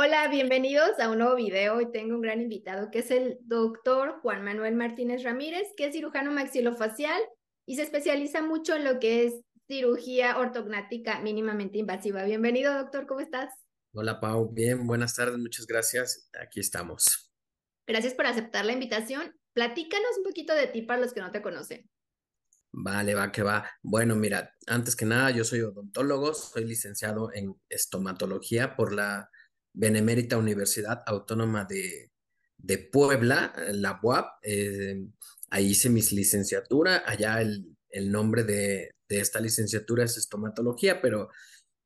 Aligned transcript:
Hola, 0.00 0.28
bienvenidos 0.28 1.00
a 1.00 1.10
un 1.10 1.18
nuevo 1.18 1.34
video. 1.34 1.74
Hoy 1.74 1.90
tengo 1.90 2.14
un 2.14 2.20
gran 2.20 2.40
invitado 2.40 2.88
que 2.88 3.00
es 3.00 3.10
el 3.10 3.36
doctor 3.40 4.20
Juan 4.22 4.44
Manuel 4.44 4.76
Martínez 4.76 5.24
Ramírez, 5.24 5.66
que 5.76 5.86
es 5.86 5.92
cirujano 5.92 6.30
maxilofacial 6.30 7.20
y 7.66 7.74
se 7.74 7.82
especializa 7.82 8.40
mucho 8.40 8.76
en 8.76 8.84
lo 8.84 9.00
que 9.00 9.26
es 9.26 9.40
cirugía 9.66 10.38
ortognática 10.38 11.18
mínimamente 11.18 11.78
invasiva. 11.78 12.22
Bienvenido, 12.22 12.72
doctor, 12.74 13.08
¿cómo 13.08 13.18
estás? 13.18 13.52
Hola, 13.92 14.20
Pau. 14.20 14.48
Bien, 14.52 14.86
buenas 14.86 15.16
tardes, 15.16 15.36
muchas 15.36 15.66
gracias. 15.66 16.30
Aquí 16.40 16.60
estamos. 16.60 17.32
Gracias 17.84 18.14
por 18.14 18.26
aceptar 18.26 18.66
la 18.66 18.74
invitación. 18.74 19.34
Platícanos 19.52 20.16
un 20.18 20.22
poquito 20.22 20.54
de 20.54 20.68
ti 20.68 20.82
para 20.82 21.00
los 21.00 21.12
que 21.12 21.22
no 21.22 21.32
te 21.32 21.42
conocen. 21.42 21.90
Vale, 22.70 23.16
va 23.16 23.32
que 23.32 23.42
va. 23.42 23.68
Bueno, 23.82 24.14
mira, 24.14 24.54
antes 24.68 24.94
que 24.94 25.06
nada, 25.06 25.32
yo 25.32 25.42
soy 25.42 25.62
odontólogo, 25.62 26.34
soy 26.34 26.66
licenciado 26.66 27.32
en 27.34 27.56
estomatología 27.68 28.76
por 28.76 28.92
la 28.94 29.28
Benemérita 29.78 30.36
Universidad 30.36 31.04
Autónoma 31.06 31.64
de, 31.64 32.10
de 32.56 32.78
Puebla, 32.78 33.54
la 33.70 34.00
UAP. 34.02 34.26
Eh, 34.42 35.06
ahí 35.50 35.66
hice 35.66 35.88
mis 35.88 36.12
licenciatura. 36.12 37.04
Allá 37.06 37.40
el, 37.40 37.76
el 37.88 38.10
nombre 38.10 38.42
de, 38.42 38.90
de, 39.08 39.20
esta 39.20 39.40
licenciatura 39.40 40.04
es 40.04 40.16
estomatología, 40.16 41.00
pero 41.00 41.28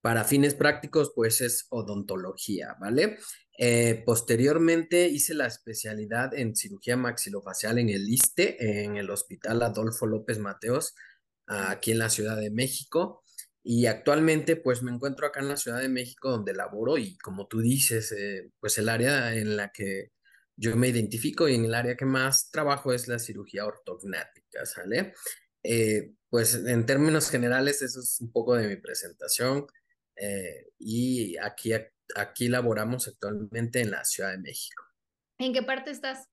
para 0.00 0.24
fines 0.24 0.54
prácticos, 0.54 1.12
pues 1.14 1.42
es 1.42 1.66
odontología, 1.68 2.76
¿vale? 2.80 3.18
Eh, 3.58 4.02
posteriormente 4.06 5.08
hice 5.08 5.34
la 5.34 5.46
especialidad 5.46 6.32
en 6.34 6.56
cirugía 6.56 6.96
maxilofacial 6.96 7.78
en 7.78 7.90
el 7.90 8.08
ISTE, 8.08 8.84
en 8.84 8.96
el 8.96 9.10
Hospital 9.10 9.62
Adolfo 9.62 10.06
López 10.06 10.38
Mateos, 10.38 10.94
aquí 11.46 11.92
en 11.92 11.98
la 11.98 12.08
Ciudad 12.08 12.38
de 12.38 12.50
México. 12.50 13.21
Y 13.64 13.86
actualmente 13.86 14.56
pues 14.56 14.82
me 14.82 14.90
encuentro 14.90 15.26
acá 15.26 15.40
en 15.40 15.48
la 15.48 15.56
Ciudad 15.56 15.80
de 15.80 15.88
México 15.88 16.30
donde 16.30 16.54
laboro 16.54 16.98
y 16.98 17.16
como 17.18 17.46
tú 17.46 17.60
dices, 17.60 18.12
eh, 18.12 18.50
pues 18.58 18.76
el 18.78 18.88
área 18.88 19.34
en 19.34 19.56
la 19.56 19.70
que 19.70 20.10
yo 20.56 20.74
me 20.76 20.88
identifico 20.88 21.48
y 21.48 21.54
en 21.54 21.64
el 21.64 21.74
área 21.74 21.96
que 21.96 22.04
más 22.04 22.50
trabajo 22.50 22.92
es 22.92 23.06
la 23.06 23.18
cirugía 23.18 23.64
ortognática, 23.64 24.66
¿sale? 24.66 25.14
Eh, 25.62 26.12
pues 26.28 26.54
en 26.54 26.86
términos 26.86 27.30
generales 27.30 27.82
eso 27.82 28.00
es 28.00 28.20
un 28.20 28.32
poco 28.32 28.56
de 28.56 28.66
mi 28.66 28.76
presentación 28.76 29.66
eh, 30.16 30.70
y 30.78 31.36
aquí, 31.36 31.72
aquí 32.16 32.48
laboramos 32.48 33.06
actualmente 33.06 33.80
en 33.80 33.92
la 33.92 34.04
Ciudad 34.04 34.32
de 34.32 34.38
México. 34.38 34.82
¿En 35.38 35.52
qué 35.52 35.62
parte 35.62 35.92
estás? 35.92 36.28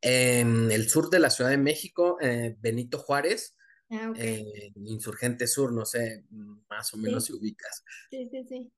En 0.00 0.70
el 0.72 0.88
sur 0.88 1.10
de 1.10 1.18
la 1.18 1.30
Ciudad 1.30 1.50
de 1.50 1.58
México, 1.58 2.18
Benito 2.58 2.98
Juárez, 2.98 3.56
Ah, 3.90 4.12
eh, 4.16 4.72
Insurgente 4.76 5.46
Sur, 5.46 5.72
no 5.72 5.84
sé, 5.84 6.24
más 6.68 6.94
o 6.94 6.96
menos 6.96 7.24
si 7.24 7.32
ubicas. 7.32 7.84
Sí, 8.10 8.28
sí, 8.30 8.44
sí. 8.48 8.72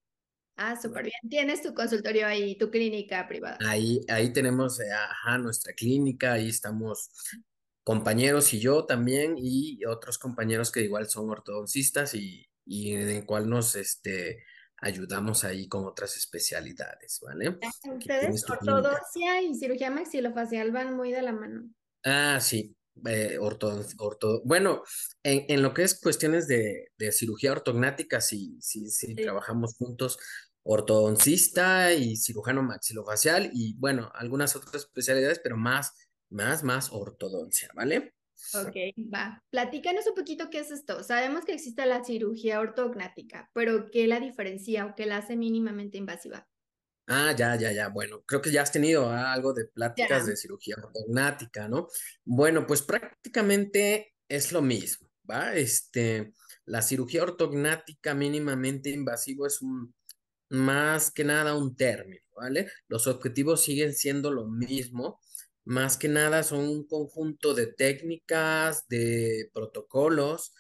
Ah, 0.57 0.77
súper 0.81 1.05
bien. 1.05 1.15
Tienes 1.29 1.63
tu 1.63 1.75
consultorio 1.75 2.27
ahí, 2.27 2.57
tu 2.57 2.71
clínica 2.71 3.27
privada. 3.27 3.59
Ahí, 3.67 4.01
ahí 4.09 4.33
tenemos, 4.33 4.81
eh, 4.81 4.93
ajá, 4.93 5.39
nuestra 5.39 5.73
clínica, 5.73 6.35
ahí 6.35 6.49
estamos 6.49 7.11
compañeros 7.85 8.53
y 8.55 8.61
yo 8.61 8.85
también, 8.85 9.35
y 9.39 9.85
otros 9.85 10.19
compañeros 10.19 10.71
que 10.71 10.83
igual 10.83 11.09
son 11.09 11.31
ortodoncistas 11.31 12.15
y, 12.15 12.47
y 12.65 12.95
en 12.95 13.09
el 13.09 13.27
cual 13.27 13.49
nos 13.49 13.75
este, 13.77 14.45
ayudamos 14.79 15.45
ahí 15.45 15.69
con 15.69 15.85
otras 15.85 16.17
especialidades, 16.17 17.21
¿vale? 17.23 17.57
Ah, 17.63 17.95
ustedes, 17.95 18.49
ortodoncia 18.49 19.43
y 19.43 19.55
cirugía 19.55 19.91
maxilofacial 19.91 20.71
van 20.71 20.95
muy 20.95 21.13
de 21.13 21.23
la 21.23 21.33
mano. 21.33 21.71
Ah, 22.05 22.39
sí, 22.41 22.77
eh, 23.07 23.39
orto, 23.41 23.85
orto, 23.99 24.43
bueno, 24.45 24.83
en, 25.23 25.45
en, 25.49 25.63
lo 25.63 25.75
que 25.75 25.83
es 25.83 25.99
cuestiones 25.99 26.47
de, 26.47 26.89
de 26.99 27.13
cirugía 27.13 27.53
ortognática, 27.53 28.21
sí, 28.21 28.57
sí, 28.61 28.89
sí, 28.91 29.15
trabajamos 29.15 29.75
juntos, 29.77 30.19
ortodoncista 30.63 31.93
y 31.93 32.17
cirujano 32.17 32.63
maxilofacial 32.63 33.51
y 33.53 33.75
bueno, 33.79 34.11
algunas 34.15 34.55
otras 34.57 34.75
especialidades, 34.77 35.41
pero 35.41 35.57
más, 35.57 35.93
más, 36.31 36.63
más 36.63 36.93
ortodoncia, 36.93 37.71
¿vale? 37.75 38.15
Ok, 38.55 38.75
va. 39.13 39.43
Platícanos 39.51 40.07
un 40.07 40.15
poquito 40.15 40.51
qué 40.51 40.61
es 40.61 40.71
esto. 40.71 41.03
Sabemos 41.05 41.45
que 41.45 41.53
existe 41.53 41.87
la 41.87 42.05
cirugía 42.05 42.61
ortognática, 42.61 43.49
pero 43.55 43.91
¿qué 43.91 44.07
la 44.07 44.21
diferencia 44.21 44.87
o 44.87 44.95
qué 44.95 45.07
la 45.07 45.19
hace 45.19 45.37
mínimamente 45.37 45.97
invasiva? 45.97 46.49
Ah, 47.07 47.35
ya, 47.37 47.57
ya, 47.57 47.73
ya. 47.73 47.89
Bueno, 47.89 48.23
creo 48.25 48.41
que 48.41 48.51
ya 48.51 48.63
has 48.63 48.73
tenido 48.73 49.11
ah, 49.11 49.33
algo 49.33 49.53
de 49.53 49.67
pláticas 49.67 50.27
de 50.27 50.37
cirugía 50.37 50.77
ortognática, 50.83 51.69
¿no? 51.69 51.89
Bueno, 52.25 52.67
pues 52.67 52.83
prácticamente 52.83 54.15
es 54.29 54.53
lo 54.53 54.63
mismo, 54.63 55.09
¿va? 55.29 55.55
Este, 55.55 56.33
la 56.65 56.81
cirugía 56.83 57.25
ortognática 57.25 58.15
mínimamente 58.15 58.91
invasivo 58.91 59.47
es 59.47 59.61
un, 59.63 59.95
más 60.49 61.11
que 61.11 61.25
nada 61.25 61.57
un 61.57 61.75
término, 61.77 62.23
¿vale? 62.37 62.71
Los 62.89 63.07
objetivos 63.07 63.65
siguen 63.65 63.95
siendo 63.95 64.31
lo 64.31 64.47
mismo, 64.47 65.21
más 65.65 65.97
que 65.97 66.09
nada 66.09 66.43
son 66.43 66.61
un 66.61 66.87
conjunto 66.87 67.55
de 67.55 67.67
técnicas, 67.67 68.87
de 68.89 69.51
protocolos, 69.53 70.55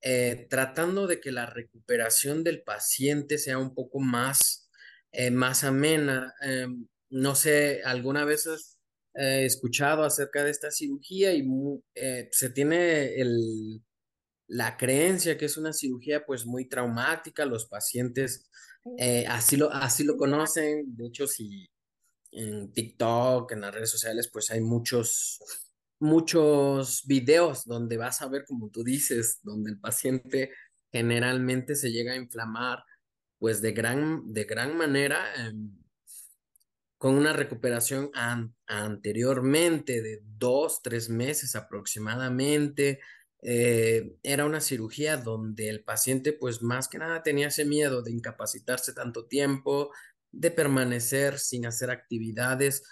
eh, 0.00 0.46
tratando 0.48 1.06
de 1.06 1.20
que 1.20 1.32
la 1.32 1.46
recuperación 1.46 2.44
del 2.44 2.62
paciente 2.62 3.38
sea 3.38 3.58
un 3.58 3.74
poco 3.74 3.98
más 4.00 4.67
eh, 5.12 5.30
más 5.30 5.64
amena. 5.64 6.34
Em, 6.40 6.86
no 7.10 7.34
sé, 7.34 7.82
alguna 7.84 8.24
vez 8.24 8.46
has 8.46 8.78
eh, 9.14 9.44
escuchado 9.44 10.04
acerca 10.04 10.44
de 10.44 10.50
esta 10.50 10.70
cirugía 10.70 11.32
y 11.34 11.46
eh, 11.94 12.28
se 12.32 12.50
tiene 12.50 13.14
el, 13.20 13.82
la 14.48 14.76
creencia 14.76 15.36
que 15.38 15.46
es 15.46 15.56
una 15.56 15.72
cirugía 15.72 16.24
pues 16.26 16.46
muy 16.46 16.68
traumática, 16.68 17.46
los 17.46 17.66
pacientes 17.66 18.44
así, 19.28 19.56
lo, 19.58 19.70
así 19.70 20.04
lo 20.04 20.16
conocen, 20.16 20.96
de 20.96 21.08
hecho 21.08 21.26
si 21.26 21.68
en 22.30 22.72
TikTok, 22.72 23.52
en 23.52 23.60
las 23.62 23.74
redes 23.74 23.90
sociales 23.90 24.30
pues 24.32 24.50
hay 24.50 24.60
muchos 24.62 25.38
muchos 26.00 27.02
videos 27.06 27.64
donde 27.64 27.96
vas 27.96 28.22
a 28.22 28.28
ver 28.28 28.44
como 28.46 28.70
tú 28.70 28.84
dices, 28.84 29.40
donde 29.42 29.70
el 29.72 29.80
paciente 29.80 30.52
generalmente 30.92 31.74
se 31.74 31.90
llega 31.90 32.12
a 32.12 32.16
inflamar 32.16 32.78
pues 33.38 33.62
de 33.62 33.72
gran, 33.72 34.32
de 34.32 34.44
gran 34.44 34.76
manera, 34.76 35.34
em, 35.36 35.70
con 36.98 37.14
una 37.14 37.32
recuperación 37.32 38.10
anteriormente 38.66 40.02
de 40.02 40.20
dos, 40.24 40.82
tres 40.82 41.08
meses 41.08 41.54
aproximadamente. 41.54 43.00
Eh, 43.42 44.16
era 44.24 44.44
una 44.44 44.60
cirugía 44.60 45.16
donde 45.16 45.68
el 45.68 45.84
paciente 45.84 46.32
pues 46.32 46.60
más 46.60 46.88
que 46.88 46.98
nada 46.98 47.22
tenía 47.22 47.48
ese 47.48 47.64
miedo 47.64 48.02
de 48.02 48.10
incapacitarse 48.10 48.92
tanto 48.94 49.26
tiempo, 49.26 49.92
de 50.32 50.50
permanecer 50.50 51.38
sin 51.38 51.66
hacer 51.66 51.90
actividades 51.90 52.82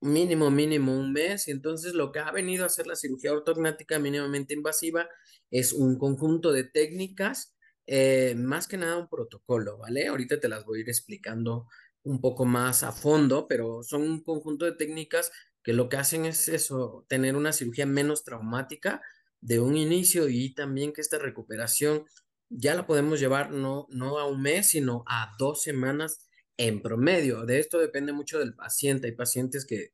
mínimo, 0.00 0.50
mínimo 0.50 0.98
un 0.98 1.12
mes. 1.12 1.48
Y 1.48 1.52
entonces 1.52 1.94
lo 1.94 2.12
que 2.12 2.18
ha 2.18 2.32
venido 2.32 2.64
a 2.64 2.66
hacer 2.66 2.86
la 2.86 2.96
cirugía 2.96 3.32
ortognática 3.32 3.98
mínimamente 3.98 4.54
invasiva 4.54 5.08
es 5.50 5.72
un 5.72 5.98
conjunto 5.98 6.52
de 6.52 6.64
técnicas 6.64 7.54
eh, 7.94 8.34
más 8.36 8.68
que 8.68 8.78
nada 8.78 8.96
un 8.96 9.06
protocolo, 9.06 9.76
¿vale? 9.76 10.06
Ahorita 10.06 10.40
te 10.40 10.48
las 10.48 10.64
voy 10.64 10.78
a 10.78 10.80
ir 10.80 10.88
explicando 10.88 11.66
un 12.04 12.22
poco 12.22 12.46
más 12.46 12.84
a 12.84 12.90
fondo, 12.90 13.46
pero 13.46 13.82
son 13.82 14.00
un 14.00 14.24
conjunto 14.24 14.64
de 14.64 14.72
técnicas 14.72 15.30
que 15.62 15.74
lo 15.74 15.90
que 15.90 15.98
hacen 15.98 16.24
es 16.24 16.48
eso, 16.48 17.04
tener 17.06 17.36
una 17.36 17.52
cirugía 17.52 17.84
menos 17.84 18.24
traumática 18.24 19.02
de 19.42 19.60
un 19.60 19.76
inicio 19.76 20.30
y 20.30 20.54
también 20.54 20.94
que 20.94 21.02
esta 21.02 21.18
recuperación 21.18 22.06
ya 22.48 22.74
la 22.74 22.86
podemos 22.86 23.20
llevar 23.20 23.50
no, 23.50 23.86
no 23.90 24.18
a 24.18 24.26
un 24.26 24.40
mes, 24.40 24.68
sino 24.68 25.04
a 25.06 25.34
dos 25.38 25.60
semanas 25.60 26.30
en 26.56 26.80
promedio. 26.80 27.44
De 27.44 27.58
esto 27.58 27.78
depende 27.78 28.14
mucho 28.14 28.38
del 28.38 28.54
paciente. 28.54 29.08
Hay 29.08 29.14
pacientes 29.14 29.66
que 29.66 29.90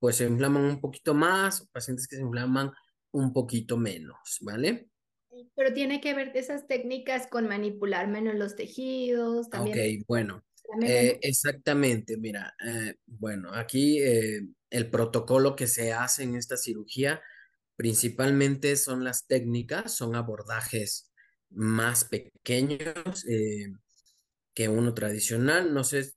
pues 0.00 0.16
se 0.16 0.24
inflaman 0.24 0.64
un 0.64 0.80
poquito 0.80 1.14
más, 1.14 1.68
pacientes 1.70 2.08
que 2.08 2.16
se 2.16 2.22
inflaman 2.22 2.72
un 3.12 3.32
poquito 3.32 3.76
menos, 3.76 4.38
¿vale? 4.40 4.90
Pero 5.54 5.72
tiene 5.72 6.00
que 6.00 6.14
ver 6.14 6.32
esas 6.34 6.66
técnicas 6.66 7.26
con 7.26 7.48
manipular 7.48 8.08
menos 8.08 8.34
los 8.34 8.56
tejidos, 8.56 9.50
también. 9.50 9.78
Ok, 9.78 10.06
bueno, 10.06 10.44
eh, 10.82 11.18
exactamente, 11.22 12.16
mira, 12.18 12.54
eh, 12.64 12.96
bueno, 13.06 13.54
aquí 13.54 14.00
eh, 14.00 14.46
el 14.70 14.90
protocolo 14.90 15.56
que 15.56 15.66
se 15.66 15.92
hace 15.92 16.24
en 16.24 16.34
esta 16.34 16.56
cirugía 16.56 17.22
principalmente 17.74 18.76
son 18.76 19.04
las 19.04 19.26
técnicas, 19.26 19.94
son 19.94 20.14
abordajes 20.14 21.10
más 21.50 22.04
pequeños 22.04 23.24
que 24.52 24.68
uno 24.68 24.92
tradicional. 24.94 25.72
No 25.72 25.84
sé, 25.84 26.12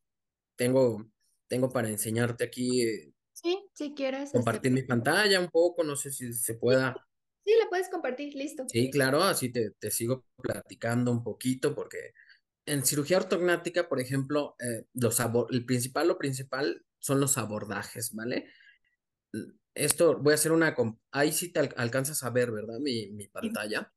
tengo, 0.56 1.06
tengo 1.48 1.70
para 1.70 1.90
enseñarte 1.90 2.44
aquí. 2.44 3.14
sí, 3.32 3.64
si 3.74 3.94
quieres. 3.94 4.24
Este, 4.24 4.38
compartir 4.40 4.72
mi 4.72 4.82
pantalla 4.82 5.40
un 5.40 5.50
poco, 5.50 5.84
no 5.84 5.96
sé 5.96 6.12
si 6.12 6.34
se 6.34 6.56
pueda. 6.56 6.96
Sí, 7.44 7.54
la 7.60 7.70
puedes 7.70 7.90
compartir, 7.90 8.36
listo. 8.36 8.66
Sí, 8.68 8.92
claro, 8.92 9.24
así 9.24 9.52
te, 9.52 9.72
te 9.72 9.92
sigo 9.92 10.26
platicando 10.42 11.12
un 11.12 11.24
poquito 11.24 11.74
porque 11.74 12.14
en 12.66 12.86
cirugía 12.86 13.18
ortognática, 13.18 13.90
por 13.90 14.00
ejemplo, 14.00 14.56
eh, 14.60 14.86
los 14.94 15.20
el 15.50 15.66
principal, 15.66 16.08
lo 16.08 16.18
principal 16.18 16.86
son 17.00 17.20
los 17.20 17.38
abordajes, 17.38 18.14
¿vale? 18.14 18.48
Esto 19.74 20.20
voy 20.20 20.34
a 20.34 20.36
hacer 20.36 20.52
una, 20.52 20.76
ahí 21.12 21.32
sí 21.32 21.52
te 21.52 21.60
alcanzas 21.60 22.24
a 22.24 22.30
ver, 22.30 22.52
¿verdad? 22.52 22.80
Mi, 22.80 23.10
mi 23.12 23.28
pantalla. 23.28 23.92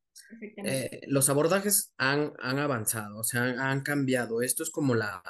Eh, 0.64 1.02
los 1.08 1.29
abordajes 1.29 1.93
han, 1.99 2.32
han 2.38 2.58
avanzado, 2.58 3.19
o 3.19 3.25
sea, 3.25 3.44
han, 3.44 3.58
han, 3.58 3.82
cambiado. 3.82 4.43
Esto 4.43 4.62
es 4.62 4.70
como 4.70 4.94
la, 4.94 5.23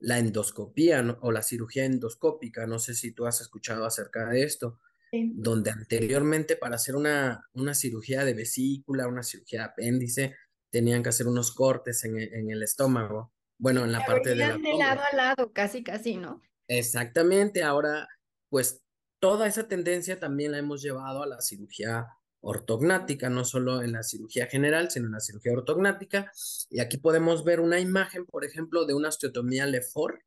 la 0.00 0.18
endoscopía 0.18 1.18
o 1.20 1.32
la 1.32 1.42
cirugía 1.42 1.84
endoscópica. 1.84 2.66
No 2.66 2.78
sé 2.78 2.94
si 2.94 3.12
tú 3.12 3.26
has 3.26 3.40
escuchado 3.40 3.86
acerca 3.86 4.28
de 4.28 4.42
esto, 4.42 4.78
donde 5.12 5.70
anteriormente 5.70 6.56
para 6.56 6.76
hacer 6.76 6.96
una, 6.96 7.48
una 7.52 7.74
cirugía 7.74 8.24
de 8.24 8.34
vesícula, 8.34 9.08
una 9.08 9.22
cirugía 9.22 9.60
de 9.60 9.66
apéndice, 9.66 10.36
tenían 10.70 11.02
que 11.02 11.08
hacer 11.08 11.26
unos 11.26 11.52
cortes 11.52 12.04
en, 12.04 12.18
en 12.18 12.50
el 12.50 12.62
estómago. 12.62 13.32
Bueno, 13.58 13.84
en 13.84 13.92
la, 13.92 14.04
parte 14.04 14.30
de 14.30 14.36
la... 14.36 14.56
De 14.56 14.74
lado 14.78 15.00
a 15.12 15.16
lado, 15.16 15.52
casi, 15.52 15.82
casi, 15.82 16.16
¿no? 16.16 16.42
Exactamente. 16.68 17.62
Ahora, 17.62 18.06
pues 18.48 18.82
toda 19.20 19.46
esa 19.46 19.66
tendencia 19.66 20.20
también 20.20 20.52
la 20.52 20.58
hemos 20.58 20.82
llevado 20.82 21.22
a 21.22 21.26
la 21.26 21.40
cirugía 21.40 22.06
ortognática, 22.40 23.28
no 23.28 23.44
solo 23.44 23.82
en 23.82 23.92
la 23.92 24.02
cirugía 24.02 24.46
general, 24.46 24.90
sino 24.90 25.06
en 25.06 25.12
la 25.12 25.20
cirugía 25.20 25.52
ortognática. 25.52 26.30
Y 26.70 26.80
aquí 26.80 26.98
podemos 26.98 27.44
ver 27.44 27.60
una 27.60 27.80
imagen, 27.80 28.26
por 28.26 28.44
ejemplo, 28.44 28.86
de 28.86 28.94
una 28.94 29.08
osteotomía 29.08 29.66
Lefort. 29.66 30.20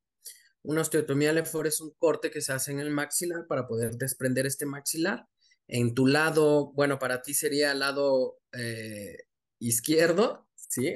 Una 0.64 0.82
osteotomía 0.82 1.34
Lefort 1.34 1.68
es 1.68 1.82
un 1.82 1.92
corte 1.98 2.30
que 2.30 2.42
se 2.42 2.54
hace 2.54 2.72
en 2.72 2.80
el 2.80 2.92
maxilar 2.92 3.48
para 3.48 3.68
poder 3.68 3.96
desprender 3.98 4.46
este 4.46 4.66
maxilar. 4.66 5.26
En 5.68 5.94
tu 5.94 6.06
lado, 6.06 6.72
bueno, 6.74 7.00
para 7.00 7.22
ti 7.22 7.34
sería 7.34 7.72
el 7.72 7.80
lado 7.80 8.38
eh, 8.52 9.18
izquierdo, 9.60 10.48
¿sí? 10.56 10.94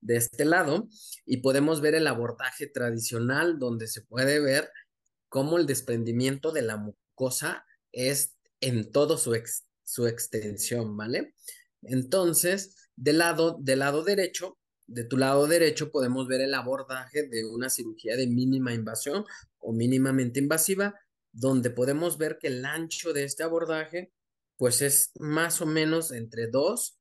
De 0.00 0.16
este 0.16 0.44
lado. 0.44 0.88
Y 1.24 1.38
podemos 1.38 1.80
ver 1.80 1.94
el 1.94 2.06
abordaje 2.06 2.66
tradicional 2.66 3.58
donde 3.58 3.86
se 3.86 4.02
puede 4.02 4.40
ver 4.40 4.70
cómo 5.28 5.58
el 5.58 5.66
desprendimiento 5.66 6.52
de 6.52 6.62
la 6.62 6.76
mucosa 6.76 7.64
es 7.92 8.36
en 8.60 8.90
todo 8.90 9.16
su, 9.16 9.34
ex 9.34 9.64
su 9.84 10.06
extensión, 10.06 10.96
¿vale? 10.96 11.34
Entonces, 11.82 12.90
del 12.96 13.18
lado, 13.18 13.56
del 13.60 13.78
lado 13.78 14.02
derecho, 14.04 14.58
de 14.88 15.04
tu 15.04 15.18
lado 15.18 15.46
derecho 15.46 15.92
podemos 15.92 16.26
ver 16.26 16.40
el 16.40 16.54
abordaje 16.54 17.28
de 17.28 17.44
una 17.44 17.68
cirugía 17.68 18.16
de 18.16 18.26
mínima 18.26 18.72
invasión 18.72 19.24
o 19.58 19.72
mínimamente 19.72 20.40
invasiva, 20.40 20.94
donde 21.30 21.70
podemos 21.70 22.16
ver 22.16 22.38
que 22.40 22.48
el 22.48 22.64
ancho 22.64 23.12
de 23.12 23.24
este 23.24 23.42
abordaje, 23.42 24.12
pues 24.56 24.80
es 24.80 25.12
más 25.20 25.60
o 25.60 25.66
menos 25.66 26.10
entre 26.10 26.48
dos, 26.48 26.98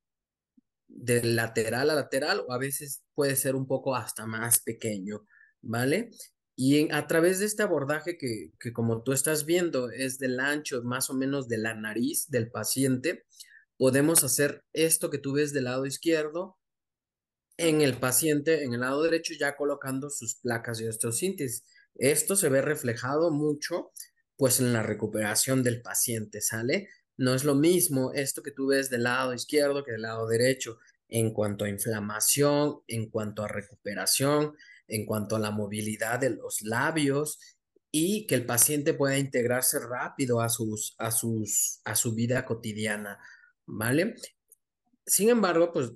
de 0.89 1.23
lateral 1.23 1.89
a 1.89 1.95
lateral, 1.95 2.43
o 2.47 2.53
a 2.53 2.57
veces 2.57 3.03
puede 3.13 3.35
ser 3.35 3.55
un 3.55 3.67
poco 3.67 3.95
hasta 3.95 4.25
más 4.25 4.59
pequeño, 4.59 5.25
¿vale? 5.61 6.11
Y 6.57 6.91
a 6.91 7.07
través 7.07 7.39
de 7.39 7.45
este 7.45 7.63
abordaje 7.63 8.17
que, 8.17 8.51
que, 8.59 8.73
como 8.73 9.03
tú 9.03 9.13
estás 9.13 9.45
viendo 9.45 9.89
es 9.91 10.17
del 10.17 10.39
ancho 10.39 10.81
más 10.83 11.09
o 11.09 11.13
menos 11.13 11.47
de 11.47 11.57
la 11.57 11.73
nariz 11.73 12.27
del 12.29 12.51
paciente, 12.51 13.23
podemos 13.77 14.23
hacer 14.23 14.63
esto 14.73 15.09
que 15.09 15.19
tú 15.19 15.33
ves 15.33 15.53
del 15.53 15.65
lado 15.65 15.85
izquierdo 15.85 16.56
en 17.57 17.81
el 17.81 17.97
paciente, 17.97 18.63
en 18.63 18.73
el 18.73 18.81
lado 18.81 19.03
derecho 19.03 19.33
ya 19.39 19.55
colocando 19.55 20.09
sus 20.09 20.35
placas 20.35 20.77
de 20.77 20.89
osteosíntesis. 20.89 21.63
Esto 21.95 22.35
se 22.35 22.49
ve 22.49 22.61
reflejado 22.61 23.31
mucho 23.31 23.91
pues 24.37 24.59
en 24.59 24.71
la 24.71 24.83
recuperación 24.83 25.63
del 25.63 25.81
paciente, 25.81 26.41
¿sale? 26.41 26.89
No 27.17 27.33
es 27.33 27.43
lo 27.43 27.55
mismo 27.55 28.13
esto 28.13 28.43
que 28.43 28.51
tú 28.51 28.67
ves 28.67 28.91
del 28.91 29.03
lado 29.03 29.33
izquierdo 29.33 29.83
que 29.83 29.93
del 29.93 30.03
lado 30.03 30.27
derecho 30.27 30.77
en 31.09 31.33
cuanto 31.33 31.65
a 31.65 31.69
inflamación, 31.69 32.81
en 32.87 33.09
cuanto 33.09 33.43
a 33.43 33.47
recuperación, 33.47 34.55
en 34.87 35.05
cuanto 35.05 35.35
a 35.35 35.39
la 35.39 35.49
movilidad 35.49 36.19
de 36.19 36.31
los 36.31 36.61
labios 36.61 37.39
y 37.91 38.27
que 38.27 38.35
el 38.35 38.45
paciente 38.45 38.93
pueda 38.93 39.17
integrarse 39.17 39.79
rápido 39.79 40.41
a, 40.41 40.49
sus, 40.49 40.93
a, 40.99 41.09
sus, 41.09 41.81
a 41.83 41.95
su 41.95 42.13
vida 42.13 42.45
cotidiana, 42.45 43.17
¿vale? 43.65 44.15
Sin 45.05 45.29
embargo, 45.29 45.71
pues 45.71 45.91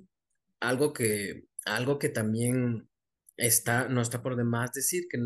algo 0.58 0.92
que, 0.92 1.44
algo 1.64 1.98
que 1.98 2.08
también 2.08 2.88
está, 3.36 3.88
no 3.88 4.00
está 4.00 4.22
por 4.22 4.36
demás 4.36 4.72
decir 4.72 5.06
que 5.10 5.18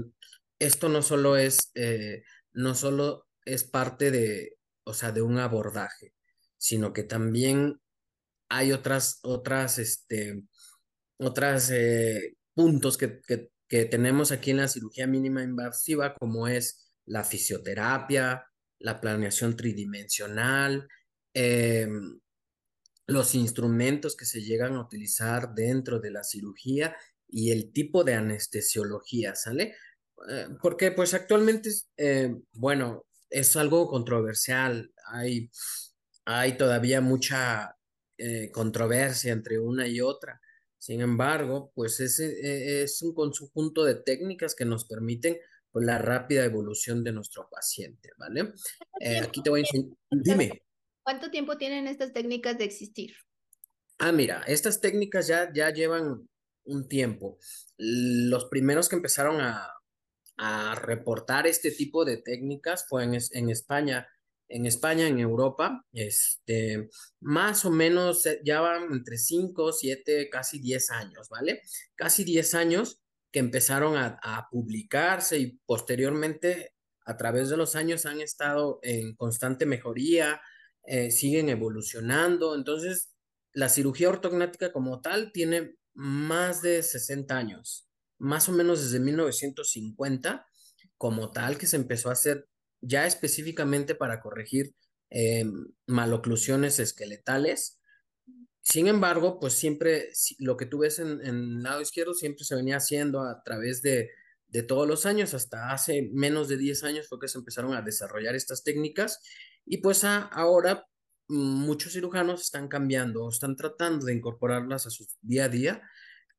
esto 0.59 0.89
no 0.89 1.03
solo 1.03 1.37
es, 1.37 1.71
eh, 1.75 2.23
no 2.53 2.75
solo 2.75 3.29
es 3.45 3.65
parte 3.65 4.11
de, 4.11 4.59
o 4.85 4.95
sea, 4.95 5.13
de 5.13 5.23
un 5.23 5.39
abordaje, 5.39 6.15
sino 6.57 6.93
que 6.93 7.03
también 7.03 7.81
hay 8.49 8.73
otras, 8.73 9.21
otras, 9.23 9.79
este, 9.79 10.43
otras 11.19 11.71
eh, 11.71 12.37
puntos 12.55 12.97
que, 12.97 13.21
que, 13.27 13.51
que 13.69 13.85
tenemos 13.85 14.33
aquí 14.33 14.53
en 14.53 14.59
la 14.59 14.69
cirugía 14.69 15.07
mínima 15.07 15.43
invasiva, 15.43 16.15
como 16.15 16.49
es 16.49 16.93
la 17.05 17.25
fisioterapia, 17.25 18.47
la 18.79 19.01
planeación 19.01 19.57
tridimensional, 19.57 20.89
em, 21.35 22.21
los 23.07 23.35
instrumentos 23.35 24.17
que 24.17 24.25
se 24.25 24.43
llegan 24.43 24.75
a 24.75 24.81
utilizar 24.81 25.55
dentro 25.55 26.01
de 26.01 26.11
la 26.11 26.25
cirugía 26.25 26.97
y 27.29 27.51
el 27.53 27.73
tipo 27.73 28.05
de 28.05 28.15
anestesiología, 28.15 29.35
¿sale? 29.35 29.75
Eh, 30.29 30.49
porque 30.61 30.93
pues 30.93 31.15
actualmente, 31.15 31.71
eh, 31.97 32.35
bueno, 32.53 33.07
es 33.31 33.57
algo 33.57 33.89
controversial, 33.89 34.93
hay, 35.09 35.51
hay 36.25 36.57
todavía 36.57 37.01
mucha 37.01 37.77
eh, 38.19 38.51
controversia 38.51 39.33
entre 39.33 39.59
una 39.59 39.87
y 39.87 40.01
otra. 40.01 40.41
Sin 40.79 41.01
embargo, 41.01 41.73
pues 41.75 42.01
ese 42.01 42.27
e, 42.41 42.83
es 42.83 43.03
un 43.03 43.13
conjunto 43.13 43.85
de 43.85 43.97
técnicas 43.97 44.55
que 44.55 44.65
nos 44.65 44.87
permiten 44.87 45.37
pues, 45.71 45.85
la 45.85 45.99
rápida 45.99 46.45
evolución 46.45 47.05
de 47.05 47.13
nuestro 47.13 47.49
paciente, 47.51 48.11
¿vale? 48.17 48.55
Eh, 49.01 49.19
aquí 49.19 49.43
te 49.43 49.51
voy 49.51 49.61
a 49.61 49.65
enseñar. 49.65 49.97
Dime. 50.11 50.66
¿Cuánto 51.07 51.31
tiempo 51.31 51.57
tienen 51.57 51.87
estas 51.87 52.13
técnicas 52.13 52.59
de 52.59 52.65
existir? 52.65 53.15
Ah, 53.99 54.11
mira, 54.11 54.43
estas 54.49 54.81
técnicas 54.81 55.29
ya, 55.29 55.53
ya 55.53 55.71
llevan 55.71 56.29
un 56.65 56.89
tiempo. 56.89 57.39
Los 57.77 58.47
primeros 58.47 58.89
que 58.89 58.97
empezaron 58.97 59.41
a, 59.41 59.71
a 60.37 60.75
reportar 60.75 61.47
este 61.47 61.71
tipo 61.71 62.05
de 62.05 62.17
técnicas 62.17 62.87
fue 62.89 63.05
en, 63.05 63.17
en 63.31 63.51
España 63.51 64.09
en 64.49 64.67
España, 64.67 65.07
en 65.07 65.19
Europa, 65.19 65.85
este, 65.93 66.89
más 67.21 67.65
o 67.65 67.71
menos 67.71 68.25
ya 68.45 68.61
van 68.61 68.93
entre 68.93 69.19
5, 69.19 69.73
7, 69.73 70.29
casi 70.31 70.59
10 70.59 70.91
años, 70.91 71.29
¿vale? 71.29 71.63
Casi 71.95 72.25
10 72.25 72.55
años 72.55 73.01
que 73.33 73.41
empezaron 73.41 73.97
a, 73.97 74.49
publicarse 74.51 75.39
y 75.39 75.59
posteriormente 75.67 76.75
a 77.05 77.17
través 77.17 77.51
de 77.51 77.57
los 77.57 77.77
años 77.77 78.07
han 78.07 78.21
estado 78.21 78.79
en 78.83 79.15
constante 79.15 79.67
mejoría, 79.67 80.41
eh, 80.87 81.11
siguen 81.11 81.49
evolucionando. 81.49 82.55
Entonces, 82.55 83.15
la 83.53 83.69
cirugía 83.69 84.09
ortognática 84.09 84.73
como 84.73 85.01
tal 85.01 85.33
tiene 85.33 85.77
más 85.95 86.63
de 86.63 86.83
60 86.83 87.37
años, 87.37 87.89
más 88.19 88.49
o 88.49 88.53
menos 88.53 88.83
desde 88.83 89.01
1950 89.01 90.47
como 90.99 91.31
tal 91.31 91.59
que 91.59 91.67
se 91.67 91.77
empezó 91.77 92.09
a 92.09 92.13
hacer 92.13 92.49
ya 92.81 93.07
específicamente 93.07 93.95
para 93.95 94.21
corregir 94.21 94.75
eh, 95.11 95.45
maloclusiones 95.87 96.79
esqueletales. 96.79 97.81
Sin 98.63 98.89
embargo, 98.89 99.39
pues 99.41 99.55
siempre 99.55 100.11
lo 100.39 100.57
que 100.57 100.67
tú 100.67 100.79
ves 100.79 100.99
en, 100.99 101.21
el 101.23 101.63
lado 101.63 101.81
izquierdo 101.81 102.15
siempre 102.15 102.45
se 102.45 102.57
venía 102.57 102.77
haciendo 102.77 103.23
a 103.23 103.43
través 103.43 103.83
de, 103.83 104.11
de 104.49 104.63
todos 104.63 104.87
los 104.89 105.07
años, 105.07 105.35
hasta 105.35 105.73
hace 105.73 106.11
menos 106.13 106.49
de 106.49 106.57
10 106.57 106.85
años 106.85 107.09
fue 107.09 107.19
que 107.21 107.29
se 107.29 107.39
empezaron 107.39 107.75
a 107.75 107.83
desarrollar 107.83 108.35
estas 108.35 108.65
técnicas 108.65 109.21
y 109.67 109.79
pues 109.79 110.05
ahora 110.05 110.87
muchos 111.29 111.93
cirujanos 111.93 112.43
están 112.43 112.69
cambiando 112.69 113.25
o 113.25 113.31
están 113.31 113.57
tratando 113.57 114.07
de 114.07 114.15
incorporarlas 114.15 114.87
a 114.87 114.91
su 114.91 115.07
día 115.21 115.45
a 115.45 115.49
día 115.49 115.83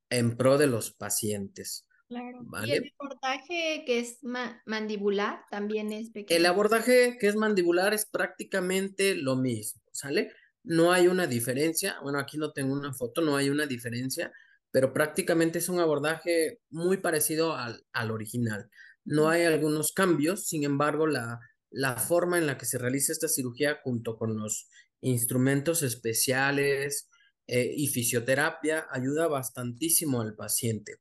en 0.10 0.38
pro 0.38 0.57
de 0.57 0.67
los 0.67 0.93
pacientes. 0.93 1.86
Claro. 2.07 2.46
Y 2.65 2.72
el 2.72 2.93
abordaje 2.98 3.84
que 3.86 4.00
es 4.00 4.19
mandibular 4.65 5.41
también 5.51 5.91
es 5.91 6.10
pequeño. 6.10 6.38
El 6.38 6.46
abordaje 6.46 7.17
que 7.19 7.27
es 7.27 7.36
mandibular 7.36 7.93
es 7.93 8.05
prácticamente 8.05 9.15
lo 9.15 9.36
mismo, 9.36 9.81
¿sale? 9.91 10.31
No 10.63 10.93
hay 10.93 11.07
una 11.07 11.27
diferencia. 11.27 11.98
Bueno, 12.01 12.19
aquí 12.19 12.38
no 12.38 12.53
tengo 12.53 12.74
una 12.74 12.93
foto, 12.93 13.22
no 13.22 13.36
hay 13.36 13.50
una 13.50 13.65
diferencia, 13.65 14.31
pero 14.72 14.93
prácticamente 14.93 15.60
es 15.60 15.67
un 15.67 15.81
abordaje 15.81 16.62
muy 16.69 16.96
parecido 16.98 17.53
al, 17.53 17.84
al 17.91 18.12
original. 18.12 18.69
No 19.03 19.27
hay 19.27 19.43
algunos 19.43 19.91
cambios, 19.91 20.48
sin 20.48 20.63
embargo, 20.63 21.07
la, 21.07 21.39
la 21.70 21.98
forma 21.98 22.38
en 22.38 22.48
la 22.48 22.58
que 22.58 22.66
se 22.66 22.78
realiza 22.78 23.12
esta 23.12 23.28
cirugía 23.28 23.80
junto 23.84 24.18
con 24.18 24.38
los 24.38 24.70
instrumentos 25.02 25.84
especiales 25.84 27.10
eh, 27.48 27.74
y 27.76 27.88
fisioterapia 27.88 28.88
ayuda 28.90 29.28
bastantísimo 29.28 30.22
al 30.22 30.36
paciente. 30.36 30.98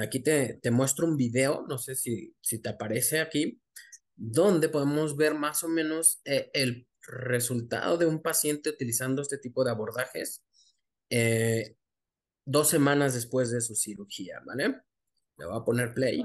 Aquí 0.00 0.20
te, 0.20 0.60
te 0.62 0.70
muestro 0.70 1.06
un 1.06 1.16
video, 1.16 1.64
no 1.68 1.76
sé 1.76 1.96
si, 1.96 2.36
si 2.40 2.60
te 2.60 2.68
aparece 2.68 3.18
aquí, 3.18 3.60
donde 4.14 4.68
podemos 4.68 5.16
ver 5.16 5.34
más 5.34 5.64
o 5.64 5.68
menos 5.68 6.20
eh, 6.24 6.50
el 6.52 6.86
resultado 7.00 7.96
de 7.96 8.06
un 8.06 8.20
paciente 8.20 8.68
utilizando 8.70 9.22
este 9.22 9.38
tipo 9.38 9.64
de 9.64 9.70
abordajes 9.70 10.44
eh, 11.08 11.76
dos 12.44 12.68
semanas 12.68 13.14
después 13.14 13.50
de 13.50 13.62
su 13.62 13.74
cirugía, 13.74 14.40
¿vale? 14.44 14.82
Le 15.38 15.46
voy 15.46 15.56
a 15.56 15.64
poner 15.64 15.94
play. 15.94 16.22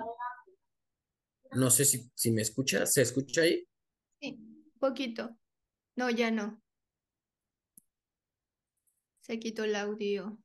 No 1.55 1.69
sé 1.69 1.85
si, 1.85 2.09
si 2.13 2.31
me 2.31 2.41
escucha, 2.41 2.85
¿se 2.85 3.01
escucha 3.01 3.41
ahí? 3.41 3.67
Sí, 4.19 4.39
poquito. 4.79 5.38
No, 5.95 6.09
ya 6.09 6.31
no. 6.31 6.62
Se 9.21 9.39
quitó 9.39 9.63
el 9.63 9.75
audio. 9.75 10.38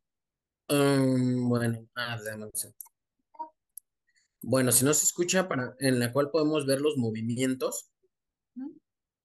Um, 0.68 1.48
bueno, 1.48 1.86
ah, 1.96 2.16
Bueno, 4.40 4.72
si 4.72 4.84
no 4.84 4.94
se 4.94 5.04
escucha, 5.04 5.48
para, 5.48 5.74
en 5.80 5.98
la 5.98 6.12
cual 6.12 6.30
podemos 6.30 6.64
ver 6.64 6.80
los 6.80 6.96
movimientos. 6.96 7.90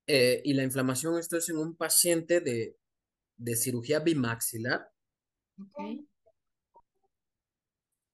Eh, 0.08 0.42
y 0.44 0.54
la 0.54 0.63
inflamación, 0.63 1.18
esto 1.18 1.38
es 1.38 1.50
en 1.50 1.58
un 1.58 1.75
paciente 1.75 2.42
de, 2.42 2.77
de 3.38 3.56
cirugía 3.56 4.00
bimaxilar. 4.00 4.92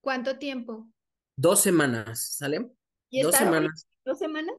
¿Cuánto 0.02 0.38
tiempo? 0.38 0.92
Dos 1.36 1.62
semanas, 1.62 2.36
¿sale? 2.38 2.72
Dos 3.12 3.36
semanas. 3.36 3.88
¿Dos 4.06 4.20
semanas? 4.20 4.56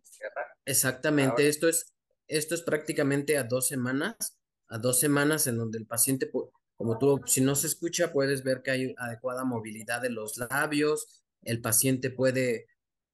Exactamente, 0.64 1.48
esto 1.48 1.68
es, 1.68 1.92
esto 2.28 2.54
es 2.54 2.62
prácticamente 2.62 3.36
a 3.36 3.44
dos 3.44 3.66
semanas, 3.66 4.38
a 4.68 4.78
dos 4.78 5.00
semanas 5.00 5.46
en 5.46 5.58
donde 5.58 5.78
el 5.78 5.86
paciente, 5.86 6.30
como 6.76 6.98
tú, 6.98 7.20
si 7.26 7.40
no 7.40 7.54
se 7.54 7.66
escucha, 7.66 8.12
puedes 8.12 8.44
ver 8.44 8.62
que 8.62 8.70
hay 8.70 8.94
adecuada 8.98 9.44
movilidad 9.44 10.00
de 10.00 10.10
los 10.10 10.38
labios, 10.38 11.24
el 11.42 11.60
paciente 11.60 12.10
puede, 12.10 12.68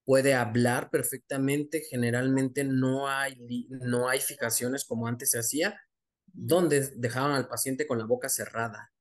puede 0.04 0.34
hablar 0.34 0.90
perfectamente, 0.90 1.80
generalmente 1.80 2.64
no 2.64 3.08
hay, 3.08 3.66
no 3.68 4.08
hay 4.08 4.20
fijaciones 4.20 4.84
como 4.84 5.06
antes 5.06 5.30
se 5.30 5.38
hacía, 5.38 5.80
donde 6.26 6.90
dejaban 6.96 7.32
al 7.32 7.48
paciente 7.48 7.86
con 7.86 7.98
la 7.98 8.04
boca 8.04 8.28
cerrada. 8.28 8.92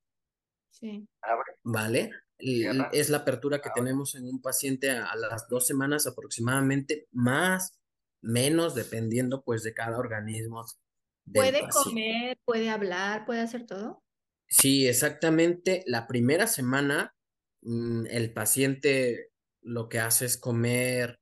Sí. 0.70 1.08
¿Vale? 1.64 2.12
Es 2.40 3.10
la 3.10 3.18
apertura 3.18 3.62
que 3.62 3.72
tenemos 3.74 4.16
en 4.16 4.26
un 4.26 4.42
paciente 4.42 4.92
a, 4.92 5.16
las 5.16 5.48
dos 5.48 5.66
semanas 5.66 6.08
aproximadamente, 6.08 7.08
más, 7.12 7.80
menos, 8.22 8.76
dependiendo 8.76 9.44
pues 9.44 9.64
de 9.64 9.74
cada 9.74 9.98
organismo. 9.98 10.66
¿Puede 11.34 11.68
comer, 11.70 12.38
puede 12.46 12.70
hablar, 12.70 13.26
puede 13.26 13.42
hacer 13.42 13.66
todo? 13.66 14.04
Sí, 14.48 14.88
exactamente. 14.88 15.84
La 15.88 16.08
primera 16.08 16.48
semana 16.48 17.16
mm, 17.62 18.06
el 18.10 18.34
paciente 18.34 19.32
lo 19.62 19.90
que 19.90 20.00
hace 20.00 20.26
es 20.26 20.38
comer 20.38 21.20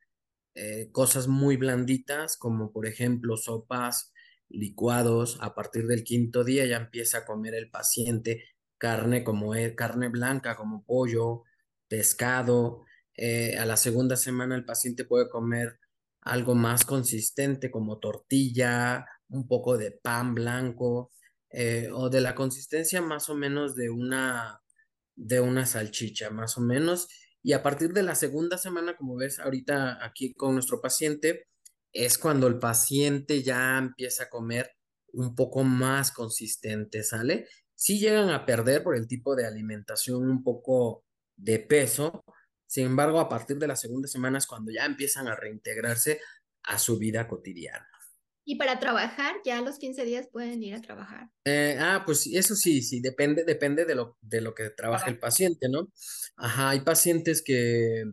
eh, 0.53 0.89
cosas 0.91 1.27
muy 1.27 1.57
blanditas, 1.57 2.38
como 2.38 2.72
por 2.72 2.86
ejemplo 2.86 3.38
sopas, 3.38 4.13
licuados. 4.48 5.38
A 5.41 5.55
partir 5.55 5.88
del 5.88 6.03
quinto 6.03 6.43
día 6.43 6.65
ya 6.65 6.77
empieza 6.77 7.19
a 7.19 7.25
comer 7.25 7.55
el 7.55 7.69
paciente 7.69 8.43
carne 8.77 9.24
como 9.24 9.55
es, 9.55 9.74
carne 9.75 10.10
blanca 10.10 10.55
como 10.55 10.84
pollo, 10.86 11.44
pescado. 11.88 12.86
Eh, 13.17 13.58
a 13.58 13.65
la 13.65 13.77
segunda 13.77 14.17
semana 14.17 14.55
el 14.55 14.65
paciente 14.65 15.05
puede 15.05 15.29
comer 15.29 15.79
algo 16.22 16.55
más 16.55 16.86
consistente 16.86 17.72
como 17.72 18.00
tortilla, 18.00 19.05
un 19.29 19.48
poco 19.48 19.77
de 19.77 19.91
pan 19.91 20.34
blanco 20.36 21.12
eh, 21.50 21.89
o 21.94 22.10
de 22.10 22.22
la 22.22 22.36
consistencia 22.36 23.01
más 23.01 23.29
o 23.29 23.36
menos 23.36 23.75
de 23.75 23.89
una, 23.89 24.62
de 25.15 25.39
una 25.39 25.65
salchicha, 25.65 26.29
más 26.32 26.58
o 26.58 26.62
menos. 26.62 27.08
Y 27.44 27.53
a 27.53 27.63
partir 27.63 27.94
de 27.94 28.03
la 28.03 28.15
segunda 28.15 28.58
semana, 28.58 28.98
como 28.98 29.15
ves 29.15 29.39
ahorita 29.39 30.03
aquí 30.03 30.34
con 30.34 30.53
nuestro 30.55 30.82
paciente, 30.82 31.48
es 31.94 32.17
cuando 32.17 32.48
el 32.48 32.60
paciente 32.60 33.44
ya 33.44 33.77
empieza 33.77 34.24
a 34.24 34.29
comer 34.29 34.72
un 35.13 35.36
poco 35.36 35.63
más 35.63 36.12
consistente, 36.12 37.03
¿sale? 37.03 37.48
Sí 37.75 38.00
llegan 38.00 38.29
a 38.29 38.46
perder 38.46 38.84
por 38.84 38.96
el 38.96 39.08
tipo 39.08 39.36
de 39.36 39.46
alimentación 39.46 40.29
un 40.29 40.44
poco 40.44 41.05
de 41.36 41.60
peso. 41.60 42.24
Sin 42.65 42.86
embargo, 42.86 43.20
a 43.20 43.29
partir 43.29 43.58
de 43.58 43.67
las 43.67 43.82
segunda 43.82 44.08
semana 44.08 44.38
es 44.38 44.48
cuando 44.48 44.72
ya 44.72 44.86
empiezan 44.86 45.27
a 45.27 45.36
reintegrarse 45.36 46.20
a 46.63 46.79
su 46.79 46.98
vida 46.98 47.27
cotidiana. 47.27 47.88
Y 48.48 48.58
para 48.58 48.79
trabajar, 48.79 49.38
ya 49.44 49.58
a 49.58 49.62
los 49.62 49.79
15 49.79 50.05
días 50.05 50.27
pueden 50.32 50.62
ir 50.62 50.75
a 50.75 50.82
trabajar. 50.82 51.29
Eh, 51.46 51.77
ah, 51.79 52.03
pues 52.05 52.27
eso 52.27 52.55
sí, 52.55 52.84
sí, 52.84 53.01
depende, 53.01 53.44
depende 53.44 53.86
de 53.86 53.96
lo, 53.96 54.17
de 54.22 54.39
lo 54.39 54.53
que 54.53 54.70
trabaje 54.70 55.10
el 55.10 55.17
paciente, 55.17 55.67
¿no? 55.67 55.91
Ajá, 56.38 56.70
hay 56.70 56.82
pacientes 56.82 57.41
que, 57.44 58.03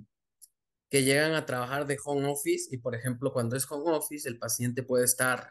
que 0.89 1.05
llegan 1.05 1.35
a 1.35 1.45
trabajar 1.45 1.87
de 1.87 1.99
home 2.03 2.27
office 2.27 2.69
y, 2.71 2.79
por 2.79 2.95
ejemplo, 2.95 3.31
cuando 3.31 3.57
es 3.57 3.71
home 3.71 3.95
office, 3.95 4.27
el 4.27 4.39
paciente 4.39 4.83
puede 4.83 5.05
estar 5.05 5.51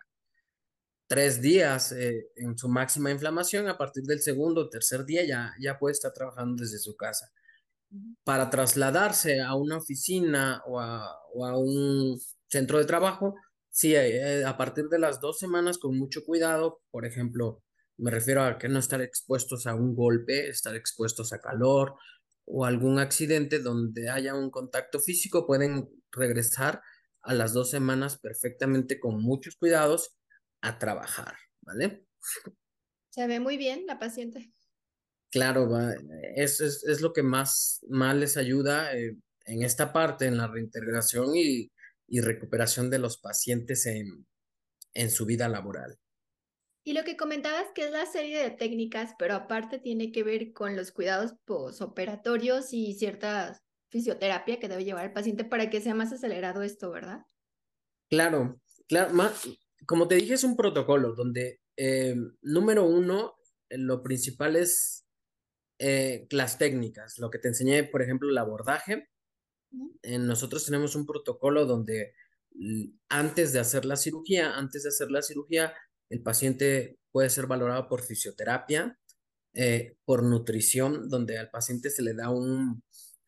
tres 1.12 1.42
días 1.42 1.92
eh, 1.92 2.30
en 2.38 2.58
su 2.58 2.70
máxima 2.70 3.12
inflamación, 3.12 3.68
a 3.68 3.78
partir 3.78 4.04
del 4.04 4.22
segundo 4.22 4.62
o 4.62 4.70
tercer 4.70 5.04
día 5.04 5.26
ya, 5.26 5.54
ya 5.60 5.78
puede 5.78 5.92
estar 5.92 6.14
trabajando 6.14 6.64
desde 6.64 6.80
su 6.80 6.96
casa. 6.96 7.34
Para 8.24 8.50
trasladarse 8.50 9.42
a 9.42 9.56
una 9.56 9.76
oficina 9.76 10.64
o 10.66 10.80
a, 10.80 11.58
un 11.58 12.18
centro 12.48 12.80
de 12.80 12.86
trabajo, 12.86 13.36
sí, 13.70 13.94
eh, 13.94 14.46
a 14.46 14.56
partir 14.56 14.88
de 14.88 15.00
las 15.00 15.20
dos 15.20 15.38
semanas 15.38 15.80
con 15.80 15.98
mucho 16.00 16.24
cuidado, 16.24 16.80
por 16.92 17.06
ejemplo, 17.06 17.62
me 17.98 18.10
refiero 18.10 18.46
a 18.46 18.58
que 18.58 18.70
no 18.70 18.80
estar 18.80 19.02
expuestos 19.02 19.68
a 19.68 19.76
un 19.76 19.94
golpe, 19.94 20.48
estar 20.48 20.78
expuestos 20.78 21.34
a 21.34 21.42
calor 21.42 21.96
o 22.46 22.64
algún 22.64 23.00
accidente 23.00 23.60
donde 23.60 24.10
haya 24.10 24.34
un 24.34 24.50
contacto 24.50 24.98
físico, 25.02 25.46
pueden 25.46 25.90
regresar 26.10 26.82
a 27.22 27.34
las 27.34 27.52
dos 27.52 27.70
semanas 27.70 28.18
perfectamente 28.18 28.98
con 28.98 29.22
muchos 29.22 29.58
cuidados 29.58 30.16
a 30.62 30.80
trabajar, 30.80 31.36
¿vale? 31.62 32.06
Se 33.10 33.28
ve 33.28 33.40
muy 33.40 33.58
bien 33.58 33.86
la 33.86 34.00
paciente. 34.00 34.52
Claro, 35.30 35.70
va, 35.70 35.94
es, 36.36 36.60
es, 36.60 37.02
lo 37.02 37.14
que 37.14 37.24
más, 37.24 37.80
más 37.90 38.16
les 38.16 38.38
ayuda 38.38 38.96
eh, 38.96 39.16
en 39.46 39.64
esta 39.64 39.94
parte, 39.94 40.26
en 40.26 40.38
la 40.38 40.48
reintegración 40.48 41.36
y, 41.36 41.72
y 42.08 42.20
recuperación 42.20 42.90
de 42.90 43.00
los 43.00 43.18
pacientes 43.18 43.86
en, 43.86 44.26
en 44.94 45.10
su 45.10 45.26
vida 45.26 45.48
laboral. 45.48 45.98
Y 46.84 46.94
lo 46.94 47.04
que 47.04 47.16
comentabas 47.16 47.68
que 47.76 47.86
es 47.86 47.92
la 47.92 48.06
serie 48.06 48.42
de 48.42 48.50
técnicas, 48.50 49.14
pero 49.20 49.36
aparte 49.36 49.80
tiene 49.80 50.12
que 50.12 50.24
ver 50.24 50.52
con 50.52 50.76
los 50.76 50.92
cuidados 50.92 51.36
posoperatorios 51.46 52.74
y 52.74 52.96
cierta 52.96 53.62
fisioterapia 53.90 54.60
que 54.60 54.68
debe 54.68 54.84
llevar 54.84 55.06
el 55.06 55.14
paciente 55.14 55.46
para 55.46 55.70
que 55.70 55.82
sea 55.82 55.94
más 55.94 56.12
acelerado 56.12 56.64
esto, 56.64 56.92
¿verdad? 56.92 57.26
Claro, 58.10 58.60
claro, 58.88 59.14
más, 59.14 59.48
como 59.86 60.08
te 60.08 60.16
dije, 60.16 60.34
es 60.34 60.44
un 60.44 60.56
protocolo 60.56 61.14
donde, 61.16 61.62
eh, 61.78 62.16
número 62.42 62.86
uno, 62.86 63.36
lo 63.70 64.04
principal 64.04 64.56
es 64.56 65.06
eh, 65.80 66.28
las 66.30 66.58
técnicas, 66.58 67.18
lo 67.18 67.30
que 67.30 67.40
te 67.40 67.48
enseñé, 67.48 67.84
por 67.84 68.02
ejemplo, 68.02 68.30
el 68.30 68.38
abordaje. 68.38 69.08
nosotros 70.04 70.66
tenemos 70.66 70.96
un 70.96 71.06
protocolo 71.06 71.66
donde 71.66 72.14
antes 73.10 73.54
de 73.54 73.60
hacer 73.60 73.86
la 73.86 73.96
cirugía, 73.96 74.58
antes 74.58 74.84
de 74.84 74.90
hacer 74.90 75.10
la 75.12 75.22
cirugía, 75.22 75.74
el 76.10 76.22
paciente 76.22 77.00
puede 77.12 77.30
ser 77.30 77.48
valorado 77.48 77.88
por 77.88 78.02
fisioterapia, 78.04 79.00
eh, 79.54 79.96
por 80.06 80.24
nutrición, 80.24 81.10
donde 81.10 81.38
al 81.38 81.50
paciente 81.50 81.90
se 81.90 82.04
le 82.04 82.14
da 82.14 82.30
un, 82.30 82.84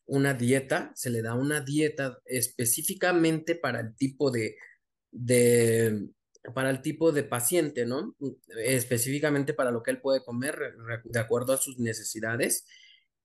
una 0.06 0.34
dieta, 0.34 0.92
se 0.96 1.10
le 1.10 1.22
da 1.22 1.34
una 1.34 1.62
dieta 1.62 2.20
específicamente 2.26 3.56
para 3.56 3.82
el 3.82 3.96
tipo 3.96 4.32
de, 4.32 4.56
de, 5.12 6.10
para 6.54 6.70
el 6.70 6.82
tipo 6.82 7.12
de 7.12 7.24
paciente, 7.24 7.86
¿no? 7.86 8.16
Específicamente 8.66 9.54
para 9.54 9.72
lo 9.72 9.82
que 9.82 9.92
él 9.92 10.02
puede 10.02 10.24
comer 10.24 10.76
de 11.06 11.20
acuerdo 11.20 11.54
a 11.54 11.58
sus 11.58 11.80
necesidades. 11.80 12.66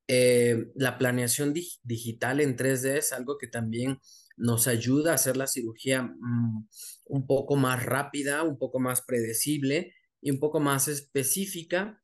Eh, 0.06 0.68
la 0.74 0.96
planeación 0.98 1.52
digital 1.52 2.40
en 2.40 2.56
3D 2.56 2.96
es 2.96 3.12
algo 3.12 3.36
que 3.36 3.48
también 3.48 3.98
nos 4.36 4.68
ayuda 4.68 5.12
a 5.12 5.14
hacer 5.16 5.36
la 5.36 5.46
cirugía 5.46 6.02
mm, 6.02 6.68
un 7.06 7.26
poco 7.26 7.56
más 7.56 7.84
rápida, 7.84 8.44
un 8.44 8.56
poco 8.56 8.78
más 8.78 9.02
predecible 9.02 9.94
y 10.20 10.30
un 10.30 10.38
poco 10.38 10.60
más 10.60 10.88
específica. 10.88 12.00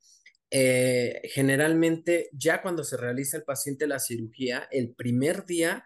Eh, 0.51 1.21
generalmente, 1.33 2.29
ya 2.33 2.61
cuando 2.61 2.83
se 2.83 2.97
realiza 2.97 3.37
el 3.37 3.43
paciente 3.43 3.87
la 3.87 3.99
cirugía, 3.99 4.67
el 4.69 4.93
primer 4.93 5.45
día, 5.45 5.85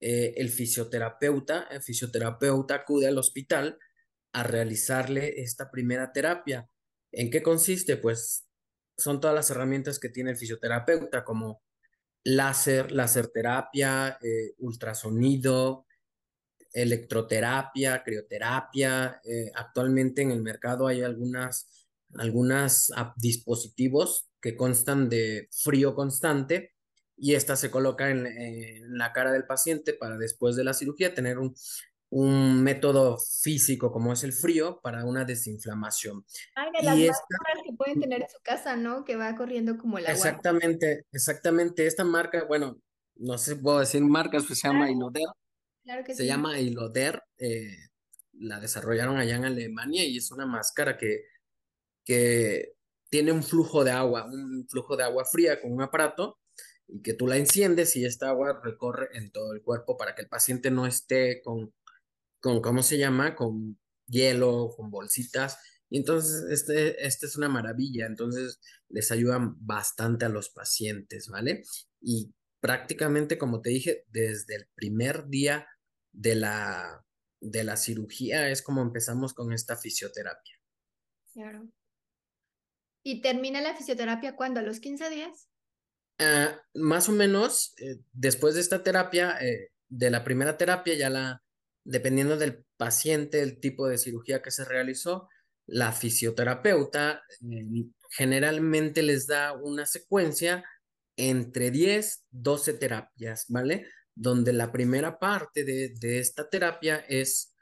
eh, 0.00 0.34
el 0.36 0.50
fisioterapeuta, 0.50 1.68
el 1.70 1.82
fisioterapeuta 1.82 2.74
acude 2.74 3.06
al 3.06 3.16
hospital 3.16 3.78
a 4.36 4.42
realizarle 4.42 5.40
esta 5.40 5.70
primera 5.70 6.12
terapia. 6.12 6.68
¿En 7.10 7.30
qué 7.30 7.42
consiste? 7.42 7.96
Pues 7.96 8.46
son 8.94 9.18
todas 9.18 9.34
las 9.34 9.50
herramientas 9.50 9.98
que 9.98 10.10
tiene 10.10 10.30
el 10.32 10.36
fisioterapeuta, 10.36 11.24
como 11.24 11.62
láser, 12.22 12.92
láser 12.92 13.28
terapia, 13.28 14.18
eh, 14.20 14.52
ultrasonido, 14.58 15.86
electroterapia, 16.70 18.02
crioterapia. 18.04 19.22
Eh, 19.24 19.50
actualmente 19.54 20.20
en 20.20 20.32
el 20.32 20.42
mercado 20.42 20.86
hay 20.86 21.00
algunas, 21.00 21.88
algunas 22.16 22.92
dispositivos 23.16 24.28
que 24.42 24.54
constan 24.54 25.08
de 25.08 25.48
frío 25.50 25.94
constante 25.94 26.74
y 27.16 27.36
esta 27.36 27.56
se 27.56 27.70
coloca 27.70 28.10
en, 28.10 28.26
en, 28.26 28.98
la 28.98 29.14
cara 29.14 29.32
del 29.32 29.46
paciente 29.46 29.94
para 29.94 30.18
después 30.18 30.56
de 30.56 30.64
la 30.64 30.74
cirugía 30.74 31.14
tener 31.14 31.38
un, 31.38 31.54
un 32.10 32.62
método 32.62 33.18
físico 33.18 33.90
como 33.90 34.12
es 34.12 34.22
el 34.22 34.32
frío 34.32 34.80
para 34.82 35.04
una 35.04 35.24
desinflamación. 35.24 36.24
Ay, 36.54 36.70
de 36.78 36.84
las 36.84 36.98
y 36.98 37.06
que 37.64 37.76
pueden 37.76 38.00
tener 38.00 38.22
en 38.22 38.28
su 38.28 38.38
casa, 38.42 38.76
¿no? 38.76 39.04
Que 39.04 39.16
va 39.16 39.34
corriendo 39.34 39.76
como 39.76 39.98
el 39.98 40.06
agua. 40.06 40.14
Exactamente, 40.14 41.06
exactamente. 41.12 41.86
Esta 41.86 42.04
marca, 42.04 42.44
bueno, 42.44 42.80
no 43.16 43.38
sé 43.38 43.54
si 43.54 43.60
puedo 43.60 43.80
decir 43.80 44.02
marcas, 44.02 44.44
pues 44.46 44.60
se 44.60 44.68
llama 44.68 44.90
Iloder. 44.90 45.26
Claro 45.82 46.04
que 46.04 46.14
se 46.14 46.26
llama 46.26 46.58
Iloder. 46.60 47.22
Eh, 47.38 47.76
la 48.38 48.60
desarrollaron 48.60 49.16
allá 49.16 49.36
en 49.36 49.44
Alemania 49.44 50.04
y 50.04 50.18
es 50.18 50.30
una 50.30 50.46
máscara 50.46 50.96
que, 50.96 51.24
que 52.04 52.74
tiene 53.08 53.32
un 53.32 53.42
flujo 53.42 53.82
de 53.82 53.92
agua, 53.92 54.26
un 54.26 54.66
flujo 54.68 54.96
de 54.96 55.04
agua 55.04 55.24
fría 55.24 55.60
con 55.60 55.72
un 55.72 55.82
aparato 55.82 56.38
y 56.86 57.02
que 57.02 57.14
tú 57.14 57.26
la 57.26 57.36
enciendes 57.36 57.96
y 57.96 58.04
esta 58.04 58.28
agua 58.28 58.60
recorre 58.62 59.08
en 59.14 59.30
todo 59.30 59.52
el 59.54 59.62
cuerpo 59.62 59.96
para 59.96 60.14
que 60.14 60.22
el 60.22 60.28
paciente 60.28 60.70
no 60.70 60.86
esté 60.86 61.40
con, 61.42 61.72
con 62.46 62.60
¿cómo 62.60 62.84
se 62.84 62.96
llama? 62.96 63.34
Con 63.34 63.76
hielo, 64.06 64.72
con 64.76 64.88
bolsitas. 64.88 65.58
Y 65.90 65.98
entonces, 65.98 66.44
este, 66.50 67.04
este 67.04 67.26
es 67.26 67.36
una 67.36 67.48
maravilla. 67.48 68.06
Entonces, 68.06 68.60
les 68.88 69.10
ayudan 69.10 69.54
bastante 69.66 70.26
a 70.26 70.28
los 70.28 70.50
pacientes, 70.50 71.28
¿vale? 71.28 71.64
Y 72.00 72.32
prácticamente, 72.60 73.36
como 73.36 73.62
te 73.62 73.70
dije, 73.70 74.04
desde 74.06 74.54
el 74.54 74.68
primer 74.76 75.26
día 75.26 75.66
de 76.12 76.36
la, 76.36 77.04
de 77.40 77.64
la 77.64 77.76
cirugía 77.76 78.48
es 78.48 78.62
como 78.62 78.80
empezamos 78.80 79.34
con 79.34 79.52
esta 79.52 79.76
fisioterapia. 79.76 80.54
Claro. 81.32 81.68
¿Y 83.02 83.22
termina 83.22 83.60
la 83.60 83.74
fisioterapia 83.74 84.36
cuándo? 84.36 84.60
¿A 84.60 84.62
los 84.62 84.78
15 84.78 85.10
días? 85.10 85.48
Ah, 86.20 86.60
más 86.74 87.08
o 87.08 87.12
menos, 87.12 87.74
eh, 87.78 87.98
después 88.12 88.54
de 88.54 88.60
esta 88.60 88.84
terapia, 88.84 89.36
eh, 89.40 89.72
de 89.88 90.10
la 90.10 90.22
primera 90.22 90.56
terapia, 90.56 90.94
ya 90.94 91.10
la, 91.10 91.42
dependiendo 91.86 92.36
del 92.36 92.64
paciente, 92.76 93.42
el 93.42 93.60
tipo 93.60 93.88
de 93.88 93.98
cirugía 93.98 94.42
que 94.42 94.50
se 94.50 94.64
realizó, 94.64 95.28
la 95.66 95.92
fisioterapeuta 95.92 97.22
eh, 97.50 97.86
generalmente 98.10 99.02
les 99.02 99.26
da 99.26 99.52
una 99.52 99.86
secuencia 99.86 100.64
entre 101.16 101.70
10, 101.70 102.24
12 102.30 102.74
terapias, 102.74 103.46
¿vale? 103.48 103.86
Donde 104.14 104.52
la 104.52 104.70
primera 104.70 105.18
parte 105.18 105.64
de, 105.64 105.94
de 105.98 106.18
esta 106.20 106.48
terapia 106.48 107.04
es 107.08 107.54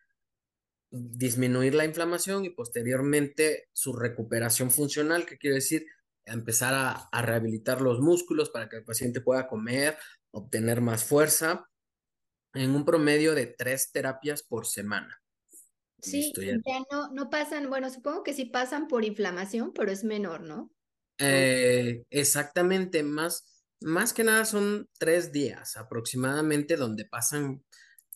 disminuir 0.90 1.74
la 1.74 1.84
inflamación 1.84 2.44
y 2.44 2.50
posteriormente 2.50 3.68
su 3.72 3.92
recuperación 3.92 4.70
funcional, 4.70 5.26
que 5.26 5.38
quiere 5.38 5.56
decir 5.56 5.86
empezar 6.26 6.74
a, 6.74 7.22
rehabilitar 7.22 7.80
los 7.80 8.00
músculos 8.00 8.50
para 8.50 8.68
que 8.68 8.76
el 8.76 8.84
paciente 8.84 9.20
pueda 9.20 9.46
comer, 9.46 9.98
obtener 10.30 10.80
más 10.80 11.04
fuerza, 11.04 11.68
en 12.54 12.75
un 12.75 12.84
promedio 12.84 13.34
de 13.34 13.46
tres 13.46 13.90
terapias 13.92 14.42
por 14.42 14.66
semana. 14.66 15.20
Sí, 16.00 16.32
ya. 16.37 16.56
no, 16.92 17.11
no 17.12 17.30
pasan, 17.30 17.70
bueno, 17.70 17.90
supongo 17.90 18.23
que 18.23 18.34
sí 18.34 18.44
pasan 18.44 18.88
por 18.88 19.04
inflamación, 19.04 19.73
pero 19.73 19.90
es 19.90 20.04
menor, 20.04 20.42
¿no? 20.42 20.70
Eh, 21.18 22.04
exactamente, 22.11 23.02
más, 23.02 23.64
más 23.80 24.12
que 24.12 24.25
nada 24.25 24.44
son 24.44 24.88
tres 24.99 25.32
días 25.32 25.76
aproximadamente 25.76 26.76
donde 26.76 27.06
pasan 27.06 27.64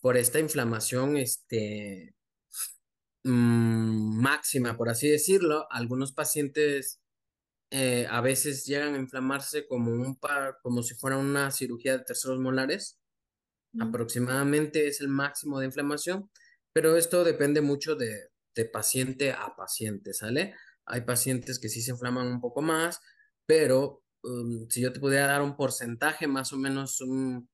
por 0.01 0.17
esta 0.17 0.39
inflamación 0.39 1.17
este, 1.17 2.15
mm, 3.25 4.21
máxima, 4.21 4.77
por 4.77 4.89
así 4.89 5.09
decirlo. 5.09 5.67
Algunos 5.71 6.13
pacientes 6.13 7.01
eh, 7.71 8.07
a 8.11 8.21
veces 8.21 8.65
llegan 8.65 8.95
a 8.95 8.99
inflamarse 8.99 9.67
como 9.67 9.93
un 9.93 10.17
par, 10.17 10.59
como 10.63 10.83
si 10.83 10.95
fuera 10.95 11.17
una 11.19 11.51
cirugía 11.51 11.99
de 11.99 12.05
terceros 12.05 12.39
molares. 12.39 12.99
Aproximadamente 13.81 14.87
es 14.89 15.01
el 15.01 15.09
máximo 15.09 15.61
de 15.61 15.67
inflamación, 15.67 16.31
pero 16.73 16.97
esto 16.97 17.25
depende 17.25 17.61
mucho 17.61 17.97
de, 17.97 18.29
de 18.55 18.65
paciente 18.65 19.33
a 19.33 19.55
paciente, 19.57 20.13
¿sale? 20.13 20.55
Hay 20.87 21.03
pacientes 21.03 21.59
que 21.59 21.69
sí 21.69 21.83
se 21.83 21.93
inflaman 21.93 22.27
un 22.27 22.41
poco 22.41 22.63
más, 22.63 23.01
pero 23.47 24.03
um, 24.23 24.69
si 24.69 24.81
yo 24.81 24.93
te 24.93 25.01
pudiera 25.01 25.27
dar 25.27 25.43
un 25.43 25.57
porcentaje, 25.57 26.27
más 26.27 26.53
o 26.53 26.57
menos 26.57 27.01
un, 27.01 27.49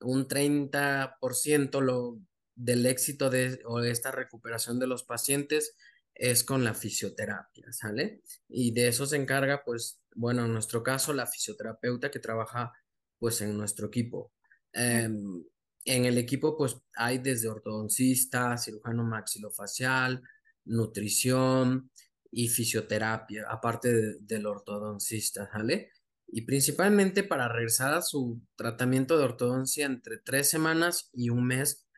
un 0.00 0.28
30% 0.28 1.80
lo, 1.80 2.18
del 2.54 2.86
éxito 2.86 3.30
de 3.30 3.60
o 3.64 3.80
esta 3.80 4.12
recuperación 4.12 4.78
de 4.78 4.86
los 4.86 5.02
pacientes 5.04 5.76
es 6.14 6.44
con 6.44 6.64
la 6.64 6.74
fisioterapia, 6.74 7.72
¿sale? 7.72 8.22
Y 8.48 8.72
de 8.72 8.88
eso 8.88 9.06
se 9.06 9.16
encarga, 9.16 9.62
pues, 9.64 10.00
bueno, 10.14 10.44
en 10.44 10.52
nuestro 10.52 10.82
caso, 10.82 11.14
la 11.14 11.26
fisioterapeuta 11.26 12.10
que 12.10 12.18
trabaja, 12.18 12.72
pues, 13.18 13.40
en 13.40 13.56
nuestro 13.56 13.86
equipo. 13.86 14.32
Em, 14.72 15.44
en 15.84 16.04
el 16.04 16.18
equipo, 16.18 16.56
pues, 16.56 16.76
hay 16.94 17.18
desde 17.18 17.48
ortodoncista, 17.48 18.56
cirujano 18.58 19.04
maxilofacial, 19.04 20.22
nutrición 20.64 21.90
y 22.30 22.48
fisioterapia, 22.48 23.46
aparte 23.48 24.18
del 24.20 24.46
ortodoncista, 24.46 25.50
¿sale? 25.50 25.90
Y 26.28 26.42
principalmente 26.42 27.24
para 27.24 27.48
regresar 27.48 27.94
a 27.94 28.02
su 28.02 28.40
tratamiento 28.56 29.18
de 29.18 29.24
ortodoncia 29.24 29.86
entre 29.86 30.18
tres 30.18 30.48
semanas 30.48 31.10
y 31.12 31.30
un 31.30 31.46
mes 31.46 31.88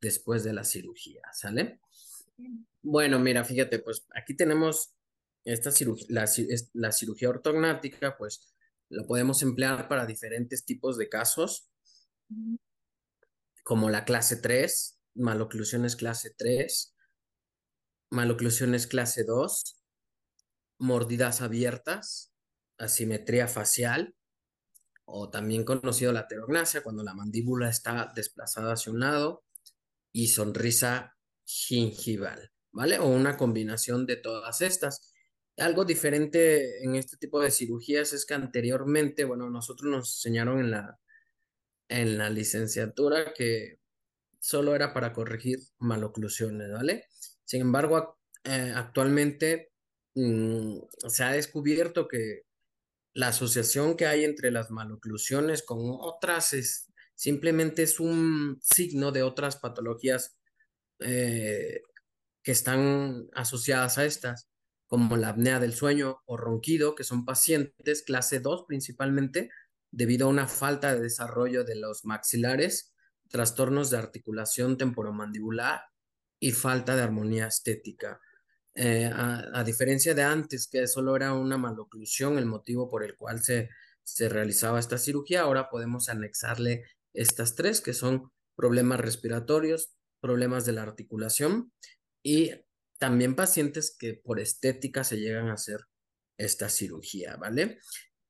después 0.00 0.44
de 0.44 0.52
la 0.52 0.64
cirugía, 0.64 1.22
¿sale? 1.32 1.80
Bueno, 2.82 3.18
mira, 3.18 3.44
fíjate, 3.44 3.80
pues 3.80 4.06
aquí 4.14 4.34
tenemos 4.34 4.94
esta 5.44 5.70
cirugía, 5.70 6.06
la, 6.72 6.92
cirugía 6.92 7.28
ortognática, 7.28 8.16
pues 8.16 8.54
lo 8.88 9.06
podemos 9.06 9.42
emplear 9.42 9.88
para 9.88 10.06
diferentes 10.06 10.64
tipos 10.64 10.96
de 10.96 11.08
casos, 11.08 11.69
como 13.62 13.90
la 13.90 14.04
clase 14.04 14.36
3, 14.36 15.00
maloclusiones 15.14 15.96
clase 15.96 16.34
3, 16.36 16.94
maloclusiones 18.10 18.86
clase 18.86 19.24
2, 19.24 19.82
mordidas 20.78 21.40
abiertas, 21.40 22.32
asimetría 22.78 23.48
facial, 23.48 24.14
o 25.04 25.30
también 25.30 25.64
conocido 25.64 26.12
la 26.12 26.28
pterognasia, 26.28 26.82
cuando 26.82 27.02
la 27.02 27.14
mandíbula 27.14 27.68
está 27.68 28.12
desplazada 28.14 28.72
hacia 28.72 28.92
un 28.92 29.00
lado, 29.00 29.44
y 30.12 30.28
sonrisa 30.28 31.16
gingival. 31.44 32.50
¿vale? 32.72 32.98
O 32.98 33.06
una 33.08 33.36
combinación 33.36 34.06
de 34.06 34.16
todas 34.16 34.60
estas. 34.60 35.12
Algo 35.56 35.84
diferente 35.84 36.84
en 36.84 36.94
este 36.94 37.16
tipo 37.16 37.40
de 37.40 37.50
cirugías 37.50 38.12
es 38.12 38.24
que 38.24 38.34
anteriormente, 38.34 39.24
bueno, 39.24 39.50
nosotros 39.50 39.90
nos 39.90 40.16
enseñaron 40.16 40.60
en 40.60 40.70
la, 40.70 40.98
en 41.90 42.16
la 42.16 42.30
licenciatura 42.30 43.34
que 43.34 43.80
solo 44.38 44.74
era 44.74 44.94
para 44.94 45.12
corregir 45.12 45.58
maloclusiones, 45.78 46.70
¿vale? 46.72 47.04
Sin 47.44 47.60
embargo, 47.60 48.18
eh, 48.44 48.72
actualmente 48.74 49.72
mm, 50.14 50.78
se 51.08 51.24
ha 51.24 51.32
descubierto 51.32 52.08
que 52.08 52.42
la 53.12 53.28
asociación 53.28 53.96
que 53.96 54.06
hay 54.06 54.24
entre 54.24 54.50
las 54.50 54.70
maloclusiones 54.70 55.62
con 55.62 55.80
otras 56.00 56.52
es 56.52 56.86
simplemente 57.16 57.82
es 57.82 58.00
un 58.00 58.58
signo 58.62 59.12
de 59.12 59.22
otras 59.24 59.56
patologías 59.56 60.38
eh, 61.00 61.82
que 62.42 62.52
están 62.52 63.28
asociadas 63.34 63.98
a 63.98 64.06
estas, 64.06 64.48
como 64.86 65.16
la 65.16 65.30
apnea 65.30 65.60
del 65.60 65.74
sueño 65.74 66.22
o 66.24 66.36
ronquido, 66.36 66.94
que 66.94 67.04
son 67.04 67.24
pacientes 67.26 68.02
clase 68.02 68.40
2 68.40 68.64
principalmente, 68.66 69.50
debido 69.90 70.26
a 70.26 70.30
una 70.30 70.46
falta 70.46 70.94
de 70.94 71.00
desarrollo 71.00 71.64
de 71.64 71.76
los 71.76 72.04
maxilares, 72.04 72.92
trastornos 73.28 73.90
de 73.90 73.98
articulación 73.98 74.76
temporomandibular 74.76 75.82
y 76.38 76.52
falta 76.52 76.96
de 76.96 77.02
armonía 77.02 77.46
estética. 77.46 78.20
Eh, 78.74 79.10
a, 79.12 79.62
diferencia 79.64 80.14
de 80.14 80.22
antes, 80.22 80.68
que 80.68 80.86
solo 80.86 81.16
era 81.16 81.34
una 81.34 81.58
maloclusión 81.58 82.38
el 82.38 82.46
motivo 82.46 82.88
por 82.88 83.04
el 83.04 83.16
cual 83.16 83.42
se, 83.42 83.68
se 84.04 84.28
realizaba 84.28 84.80
esta 84.80 84.98
cirugía, 84.98 85.42
ahora 85.42 85.68
podemos 85.68 86.08
anexarle 86.08 86.84
estas 87.12 87.56
tres, 87.56 87.80
que 87.80 87.92
son 87.92 88.30
problemas 88.54 89.00
respiratorios, 89.00 89.92
problemas 90.20 90.64
de 90.66 90.72
la 90.72 90.82
articulación 90.82 91.72
y 92.22 92.52
también 92.98 93.34
pacientes 93.34 93.96
que 93.98 94.14
por 94.14 94.38
estética 94.38 95.04
se 95.04 95.18
llegan 95.18 95.48
a 95.48 95.54
hacer 95.54 95.80
esta 96.36 96.68
cirugía, 96.68 97.36
¿vale? 97.36 97.78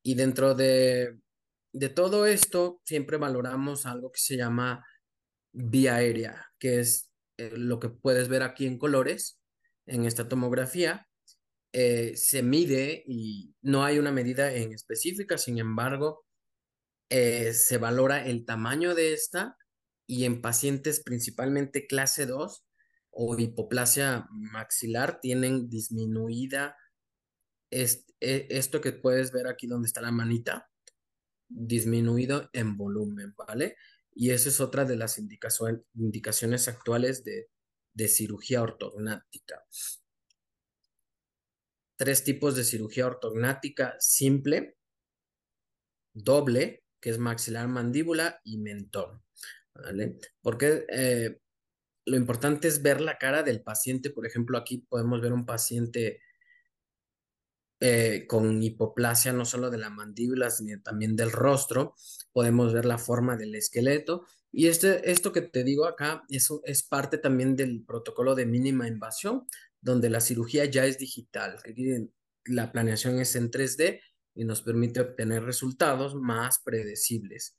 Y 0.03 0.14
dentro 0.14 0.55
de, 0.55 1.18
de 1.73 1.89
todo 1.89 2.27
esto, 2.27 2.81
siempre 2.85 3.17
valoramos 3.17 3.87
algo 3.87 4.11
que 4.11 4.21
se 4.21 4.37
llama 4.37 4.85
vía 5.53 5.97
aérea, 5.97 6.47
que 6.59 6.81
es 6.81 7.11
eh, 7.37 7.53
lo 7.57 7.79
que 7.81 7.89
puedes 7.89 8.29
ver 8.29 8.43
aquí 8.43 8.67
en 8.67 8.79
colores 8.79 9.41
en 9.87 10.05
esta 10.05 10.29
tomografía. 10.29 11.07
Eh, 11.73 12.17
se 12.17 12.43
mide 12.43 13.05
y 13.07 13.55
no 13.63 13.85
hay 13.85 13.99
una 13.99 14.13
medida 14.13 14.53
en 14.53 14.73
específica, 14.73 15.39
sin 15.39 15.59
embargo, 15.59 16.25
eh, 17.09 17.53
se 17.55 17.79
valora 17.79 18.27
el 18.27 18.45
tamaño 18.45 18.95
de 18.95 19.13
esta 19.13 19.57
y 20.07 20.25
en 20.25 20.41
pacientes 20.41 21.03
principalmente 21.03 21.87
clase 21.87 22.27
2 22.27 22.65
o 23.11 23.39
hipoplasia 23.39 24.27
maxilar 24.31 25.21
tienen 25.21 25.69
disminuida 25.69 26.77
e, 27.71 27.87
esto 28.21 28.81
que 28.81 28.93
puedes 28.93 29.33
ver 29.33 29.47
aquí 29.47 29.67
donde 29.67 29.87
está 29.87 30.01
la 30.01 30.11
manita, 30.13 30.69
disminuido 31.51 32.49
en 32.53 32.77
volumen, 32.77 33.35
¿vale? 33.37 33.77
Y 34.15 34.31
esa 34.31 34.49
es 34.49 34.61
otra 34.61 34.85
de 34.85 34.97
las 34.97 35.19
indicaciones 35.19 36.69
actuales 36.69 37.25
de, 37.25 37.49
de 37.93 38.09
cirugía 38.09 38.63
ortognática. 38.63 39.65
Tres 41.97 42.25
tipos 42.25 42.57
de 42.57 42.65
cirugía 42.65 43.07
ortognática 43.07 43.95
simple, 43.99 44.77
doble, 46.15 46.85
que 47.01 47.11
es 47.11 47.19
maxilar 47.19 47.69
mandíbula 47.69 48.41
y 48.45 48.59
mentón. 48.59 49.23
¿Vale? 49.75 50.19
Porque 50.43 50.85
eh, 50.89 51.41
lo 52.07 52.17
importante 52.17 52.69
es 52.69 52.83
ver 52.83 53.01
la 53.01 53.19
cara 53.19 53.43
del 53.43 53.63
paciente. 53.63 54.11
Por 54.11 54.27
ejemplo, 54.27 54.59
aquí 54.59 54.79
podemos 54.79 55.21
ver 55.21 55.33
un 55.33 55.47
paciente 55.47 56.21
eh, 57.83 58.27
con 58.29 58.62
hipoplasia 58.62 59.33
no 59.33 59.47
solo 59.47 59.71
de 59.71 59.79
la 59.79 59.88
mandíbula, 59.88 60.51
sino 60.51 60.81
también 60.83 61.16
del 61.16 61.33
rostro. 61.33 61.95
Podemos 62.31 62.75
ver 62.75 62.85
la 62.85 62.99
forma 62.99 63.38
del 63.38 63.55
esqueleto. 63.55 64.27
Y 64.53 64.66
este, 64.66 65.11
esto 65.11 65.33
que 65.33 65.40
te 65.40 65.64
digo 65.64 65.87
acá 65.87 66.25
es, 66.29 66.51
es 66.64 66.83
parte 66.83 67.16
también 67.16 67.57
del 67.57 67.83
protocolo 67.85 68.35
de 68.35 68.45
mínima 68.45 68.87
invasión, 68.87 69.47
donde 69.81 70.11
la 70.11 70.21
cirugía 70.21 70.66
ya 70.66 70.85
es 70.85 70.99
digital. 70.99 71.57
La 72.45 72.71
planeación 72.71 73.19
es 73.19 73.35
en 73.35 73.51
3D 73.51 74.01
y 74.35 74.45
nos 74.45 74.61
permite 74.61 75.01
obtener 75.01 75.45
resultados 75.45 76.14
más 76.14 76.61
predecibles. 76.62 77.57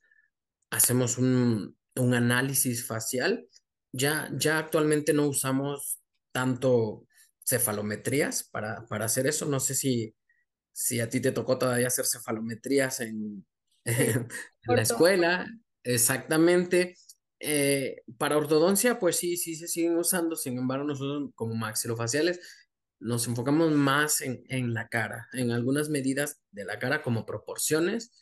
Hacemos 0.70 1.18
un, 1.18 1.76
un 1.96 2.14
análisis 2.14 2.86
facial. 2.86 3.48
Ya, 3.90 4.30
ya 4.36 4.58
actualmente 4.58 5.12
no 5.12 5.26
usamos 5.26 6.00
tanto 6.30 7.06
cefalometrías 7.44 8.44
para, 8.44 8.86
para 8.86 9.06
hacer 9.06 9.26
eso. 9.26 9.46
No 9.46 9.60
sé 9.60 9.74
si, 9.74 10.14
si 10.72 11.00
a 11.00 11.08
ti 11.08 11.20
te 11.20 11.32
tocó 11.32 11.58
todavía 11.58 11.88
hacer 11.88 12.06
cefalometrías 12.06 13.00
en, 13.00 13.46
en 13.84 14.28
la 14.66 14.82
escuela. 14.82 15.46
Exactamente. 15.84 16.96
Eh, 17.40 18.02
para 18.18 18.36
ortodoncia, 18.36 18.98
pues 18.98 19.16
sí, 19.16 19.36
sí 19.36 19.56
se 19.56 19.68
siguen 19.68 19.96
usando. 19.96 20.36
Sin 20.36 20.58
embargo, 20.58 20.84
nosotros 20.84 21.30
como 21.34 21.54
maxilofaciales 21.54 22.40
nos 23.00 23.26
enfocamos 23.26 23.72
más 23.72 24.20
en, 24.20 24.44
en 24.48 24.74
la 24.74 24.88
cara, 24.88 25.28
en 25.32 25.50
algunas 25.50 25.88
medidas 25.88 26.40
de 26.52 26.64
la 26.64 26.78
cara 26.78 27.02
como 27.02 27.26
proporciones 27.26 28.12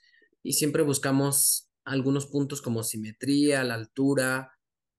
y 0.42 0.54
siempre 0.54 0.83
buscamos 0.83 1.70
algunos 1.85 2.26
puntos 2.26 2.62
como 2.62 2.83
simetría, 2.83 3.62
la 3.62 3.74
altura, 3.74 4.59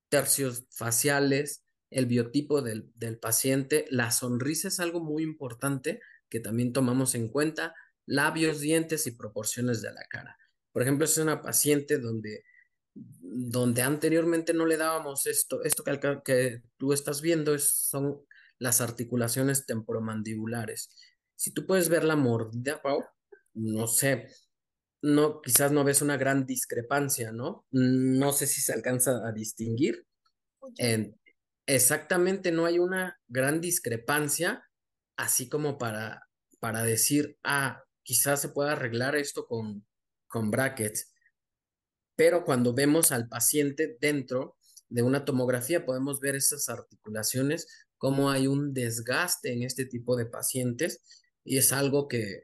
tercios 0.10 0.66
faciales 0.70 1.64
el 1.92 2.08
biotipo 2.08 2.62
del, 2.62 2.92
del 2.96 3.20
paciente. 3.20 3.86
La 3.90 4.12
sonrisa 4.12 4.70
es 4.70 4.80
algo 4.80 5.00
muy 5.00 5.24
importante 5.24 6.02
que 6.30 6.40
también 6.40 6.74
tomamos 6.74 7.14
en 7.14 7.28
cuenta, 7.28 7.76
labios, 8.06 8.62
dientes 8.62 9.06
y 9.06 9.12
proporciones 9.12 9.82
de 9.82 9.94
la 9.94 10.04
cara. 10.10 10.38
Por 10.72 10.82
ejemplo, 10.82 11.06
es 11.06 11.18
una 11.18 11.42
paciente 11.42 12.00
donde, 12.00 12.44
donde 12.94 13.82
anteriormente 13.82 14.54
no 14.54 14.66
le 14.66 14.78
dábamos 14.78 15.28
esto, 15.28 15.64
esto 15.64 15.84
que, 15.84 16.22
que 16.24 16.64
tú 16.78 16.94
estás 16.94 17.22
viendo 17.22 17.54
es, 17.54 17.70
son 17.70 18.26
las 18.58 18.80
articulaciones 18.80 19.66
temporomandibulares. 19.66 20.90
Si 21.36 21.52
tú 21.54 21.66
puedes 21.66 21.90
ver 21.90 22.04
la 22.04 22.16
mordida, 22.16 22.82
Pau, 22.82 23.04
no 23.54 23.88
sé, 23.88 24.28
no, 25.02 25.42
quizás 25.42 25.72
no 25.72 25.84
ves 25.84 26.02
una 26.02 26.16
gran 26.16 26.46
discrepancia, 26.46 27.32
¿no? 27.32 27.66
No 27.72 28.32
sé 28.32 28.48
si 28.48 28.62
se 28.62 28.72
alcanza 28.72 29.28
a 29.28 29.32
distinguir. 29.32 30.06
Exactamente 31.65 32.52
no 32.52 32.65
hay 32.65 32.80
una 32.80 33.19
gran 33.28 33.62
discrepancia, 33.62 34.63
así 35.15 35.50
como 35.50 35.78
para, 35.78 36.28
para 36.60 36.84
decir, 36.84 37.38
ah, 37.43 37.84
quizás 38.04 38.41
se 38.41 38.50
pueda 38.50 38.74
arreglar 38.74 39.15
esto 39.15 39.45
con, 39.45 39.86
con 40.28 40.52
brackets. 40.52 41.13
Pero 42.15 42.43
cuando 42.43 42.74
vemos 42.74 43.12
al 43.12 43.28
paciente 43.28 43.97
dentro 44.00 44.58
de 44.89 45.04
una 45.04 45.26
tomografía, 45.26 45.86
podemos 45.86 46.19
ver 46.19 46.36
esas 46.36 46.67
articulaciones, 46.69 47.67
cómo 47.97 48.30
hay 48.30 48.47
un 48.47 48.74
desgaste 48.74 49.54
en 49.54 49.63
este 49.63 49.86
tipo 49.86 50.15
de 50.17 50.26
pacientes 50.26 51.02
y 51.43 51.58
es 51.58 51.71
algo 51.71 52.08
que, 52.08 52.43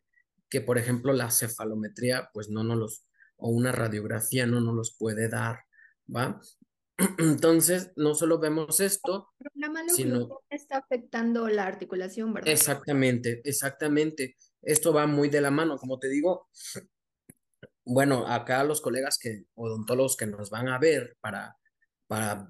que 0.49 0.62
por 0.62 0.77
ejemplo, 0.77 1.13
la 1.13 1.32
cefalometría, 1.32 2.30
pues 2.34 2.49
no 2.49 2.63
nos 2.63 2.77
los, 2.77 3.06
o 3.38 3.49
una 3.49 3.71
radiografía 3.71 4.45
no 4.45 4.62
nos 4.62 4.75
los 4.75 4.95
puede 4.97 5.30
dar, 5.30 5.60
¿va? 6.13 6.41
Entonces, 7.20 7.92
no 7.96 8.16
solo 8.16 8.40
vemos 8.40 8.80
esto, 8.80 9.30
sino... 9.96 10.42
está 10.50 10.78
afectando 10.78 11.48
la 11.48 11.68
articulación, 11.68 12.34
¿verdad? 12.34 12.52
Exactamente, 12.52 13.42
exactamente. 13.44 14.36
Esto 14.62 14.94
va 14.94 15.06
muy 15.06 15.30
de 15.30 15.42
la 15.42 15.52
mano, 15.52 15.78
como 15.78 16.00
te 16.00 16.10
digo. 16.10 16.48
Bueno, 17.90 18.28
acá 18.28 18.66
los 18.66 18.82
colegas 18.82 19.18
que, 19.18 19.46
odontólogos 19.56 20.18
que 20.18 20.28
nos 20.28 20.50
van 20.50 20.68
a 20.68 20.78
ver 20.78 21.16
para, 21.22 21.56
para 22.06 22.50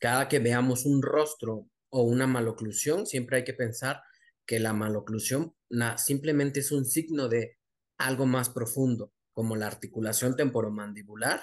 cada 0.00 0.26
que 0.26 0.40
veamos 0.40 0.86
un 0.86 1.02
rostro 1.02 1.68
o 1.90 2.02
una 2.02 2.26
maloclusión, 2.26 3.06
siempre 3.06 3.36
hay 3.36 3.44
que 3.44 3.54
pensar 3.54 4.02
que 4.44 4.58
la 4.58 4.72
maloclusión 4.72 5.54
simplemente 5.96 6.58
es 6.58 6.72
un 6.72 6.84
signo 6.84 7.28
de 7.28 7.58
algo 7.96 8.26
más 8.26 8.50
profundo, 8.50 9.12
como 9.32 9.54
la 9.54 9.68
articulación 9.68 10.34
temporomandibular 10.34 11.40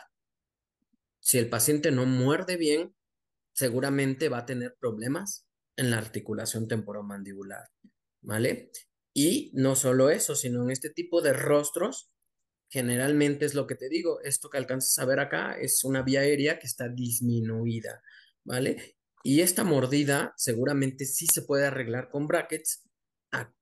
si 1.20 1.38
el 1.38 1.50
paciente 1.50 1.92
no 1.92 2.06
muerde 2.06 2.58
bien, 2.58 2.96
seguramente 3.54 4.30
va 4.30 4.40
a 4.40 4.46
tener 4.46 4.76
problemas 4.80 5.46
en 5.76 5.92
la 5.92 5.98
articulación 5.98 6.68
temporomandibular, 6.68 7.70
¿vale? 8.22 8.72
Y 9.14 9.52
no 9.54 9.76
solo 9.76 10.10
eso, 10.10 10.36
sino 10.36 10.64
en 10.64 10.72
este 10.72 10.90
tipo 10.90 11.22
de 11.22 11.34
rostros, 11.34 12.12
generalmente 12.70 13.46
es 13.46 13.56
lo 13.56 13.68
que 13.68 13.76
te 13.76 13.90
digo, 13.90 14.22
esto 14.22 14.50
que 14.50 14.58
alcanzas 14.58 14.98
a 15.00 15.06
ver 15.06 15.20
acá 15.20 15.58
es 15.60 15.84
una 15.84 16.04
vía 16.04 16.22
aérea 16.22 16.60
que 16.60 16.68
está 16.68 16.88
disminuida, 16.88 18.02
¿vale? 18.46 18.98
Y 19.24 19.42
esta 19.42 19.64
mordida 19.64 20.34
seguramente 20.38 21.06
sí 21.06 21.28
se 21.28 21.42
puede 21.42 21.66
arreglar 21.66 22.10
con 22.10 22.28
brackets, 22.28 22.88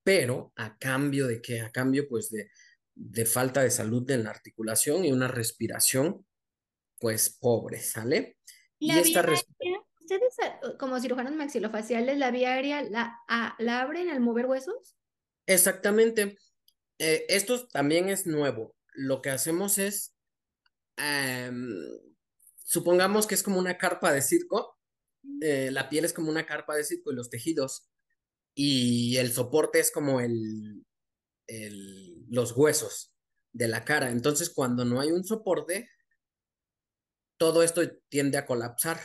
pero 0.04 0.54
a 0.56 0.78
cambio 0.78 1.28
de 1.28 1.42
qué? 1.42 1.62
A 1.62 1.72
cambio 1.72 2.08
pues 2.08 2.30
de, 2.30 2.52
de 2.94 3.26
falta 3.26 3.64
de 3.64 3.72
salud 3.72 4.10
en 4.12 4.26
la 4.26 4.30
articulación 4.30 5.06
y 5.06 5.12
una 5.12 5.28
respiración 5.28 6.27
pues 7.00 7.30
pobre, 7.30 7.80
¿sale? 7.80 8.38
y 8.80 8.92
esta 8.92 9.26
ustedes 10.08 10.78
como 10.80 11.00
cirujanos 11.00 11.34
maxilofaciales, 11.34 12.18
¿la 12.18 12.32
vía 12.32 12.54
aérea 12.54 12.82
la, 12.84 13.20
la 13.60 13.82
abren 13.82 14.10
al 14.10 14.22
mover 14.22 14.46
huesos? 14.46 14.96
Exactamente. 15.46 16.38
Eh, 17.00 17.26
esto 17.30 17.68
también 17.68 18.10
es 18.10 18.26
nuevo. 18.26 18.76
Lo 18.94 19.22
que 19.22 19.30
hacemos 19.30 19.78
es, 19.78 20.16
em, 20.98 21.76
supongamos 22.64 23.28
que 23.28 23.36
es 23.36 23.44
como 23.44 23.60
una 23.60 23.78
carpa 23.78 24.12
de 24.14 24.22
circo, 24.22 24.78
eh, 25.42 25.70
la 25.72 25.90
piel 25.90 26.06
es 26.06 26.14
como 26.14 26.30
una 26.30 26.46
carpa 26.46 26.76
de 26.76 26.84
circo 26.84 27.12
y 27.12 27.16
los 27.16 27.30
tejidos, 27.30 27.90
y 28.56 29.18
el 29.18 29.32
soporte 29.32 29.80
es 29.80 29.92
como 29.92 30.22
el, 30.22 30.86
el, 31.48 32.26
los 32.30 32.54
huesos 32.54 33.14
de 33.52 33.68
la 33.68 33.84
cara. 33.84 34.10
Entonces, 34.10 34.50
cuando 34.50 34.86
no 34.86 35.00
hay 35.00 35.12
un 35.12 35.24
soporte, 35.24 35.90
todo 37.38 37.64
esto 37.64 37.82
tiende 38.10 38.38
a 38.38 38.46
colapsar. 38.46 39.00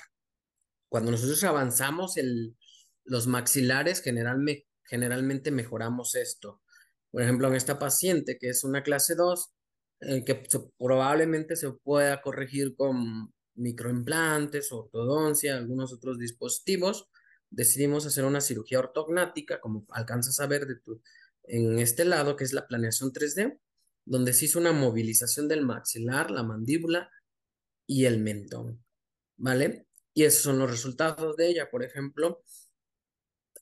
Cuando 0.88 1.11
nosotros 1.11 1.42
avanzamos 1.45 2.16
el, 2.16 2.57
los 3.05 3.27
maxilares, 3.27 4.03
generalmente 4.03 5.51
mejoramos 5.51 6.14
esto. 6.14 6.62
Por 7.11 7.23
ejemplo, 7.23 7.49
en 7.49 7.55
esta 7.55 7.79
paciente 7.79 8.38
que 8.38 8.49
es 8.49 8.64
una 8.64 8.83
clase 8.83 9.14
2, 9.14 9.53
eh, 10.01 10.25
que 10.25 10.42
probablemente 10.79 11.57
se 11.57 11.71
pueda 11.71 12.21
corregir 12.23 12.75
con 12.75 13.33
microimplantes, 13.55 14.73
ortodoncia, 14.73 15.57
algunos 15.57 15.92
otros 15.92 16.18
dispositivos, 16.18 17.09
decidimos 17.51 18.07
hacer 18.07 18.25
una 18.25 18.40
cirugía 18.40 18.79
ortognática, 18.79 19.61
como 19.61 19.87
alcanzas 19.90 20.40
a 20.40 20.47
ver 20.47 20.66
en 21.45 21.79
este 21.79 22.05
lado, 22.05 22.37
que 22.37 22.45
es 22.45 22.53
la 22.53 22.66
planeación 22.66 23.12
3D, 23.12 23.59
donde 24.05 24.33
se 24.33 24.47
hizo 24.47 24.59
una 24.59 24.73
movilización 24.73 25.49
del 25.49 25.62
maxilar, 25.62 26.31
la 26.31 26.42
mandíbula, 26.42 27.11
y 27.92 28.07
el 28.07 28.18
mentón, 28.20 28.83
¿vale? 29.37 29.87
Y 30.14 30.24
esos 30.24 30.42
son 30.42 30.59
los 30.59 30.70
resultados 30.70 31.37
de 31.37 31.48
ella. 31.48 31.70
Por 31.70 31.85
ejemplo, 31.85 32.42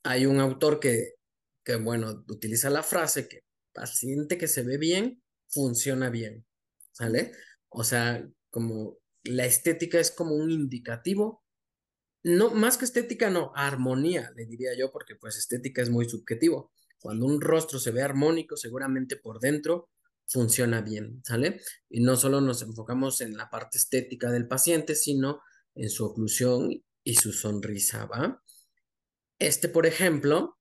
hay 0.04 0.26
un 0.26 0.38
autor 0.38 0.78
que, 0.78 1.14
que 1.64 1.74
bueno, 1.76 2.24
utiliza 2.28 2.70
la 2.70 2.84
frase 2.84 3.28
que 3.28 3.42
paciente 3.72 4.38
que 4.38 4.46
se 4.46 4.62
ve 4.62 4.78
bien, 4.78 5.20
funciona 5.48 6.10
bien, 6.10 6.46
¿sale? 6.92 7.32
O 7.68 7.82
sea, 7.82 8.24
como 8.50 8.98
la 9.24 9.46
estética 9.46 9.98
es 9.98 10.12
como 10.12 10.36
un 10.36 10.52
indicativo, 10.52 11.42
no, 12.22 12.50
más 12.50 12.78
que 12.78 12.84
estética, 12.84 13.30
no, 13.30 13.50
armonía, 13.56 14.30
le 14.36 14.46
diría 14.46 14.70
yo, 14.78 14.92
porque 14.92 15.16
pues 15.16 15.38
estética 15.38 15.82
es 15.82 15.90
muy 15.90 16.08
subjetivo. 16.08 16.72
Cuando 17.00 17.26
un 17.26 17.40
rostro 17.40 17.80
se 17.80 17.90
ve 17.90 18.02
armónico, 18.02 18.56
seguramente 18.56 19.16
por 19.16 19.40
dentro 19.40 19.88
funciona 20.30 20.80
bien, 20.80 21.22
¿sale? 21.24 21.60
Y 21.88 22.00
no 22.00 22.16
solo 22.16 22.40
nos 22.40 22.62
enfocamos 22.62 23.20
en 23.20 23.36
la 23.36 23.50
parte 23.50 23.78
estética 23.78 24.30
del 24.30 24.46
paciente, 24.46 24.94
sino 24.94 25.42
en 25.74 25.90
su 25.90 26.04
oclusión 26.04 26.70
y 27.02 27.14
su 27.16 27.32
sonrisa, 27.32 28.06
¿va? 28.06 28.42
Este, 29.38 29.68
por 29.68 29.86
ejemplo, 29.86 30.58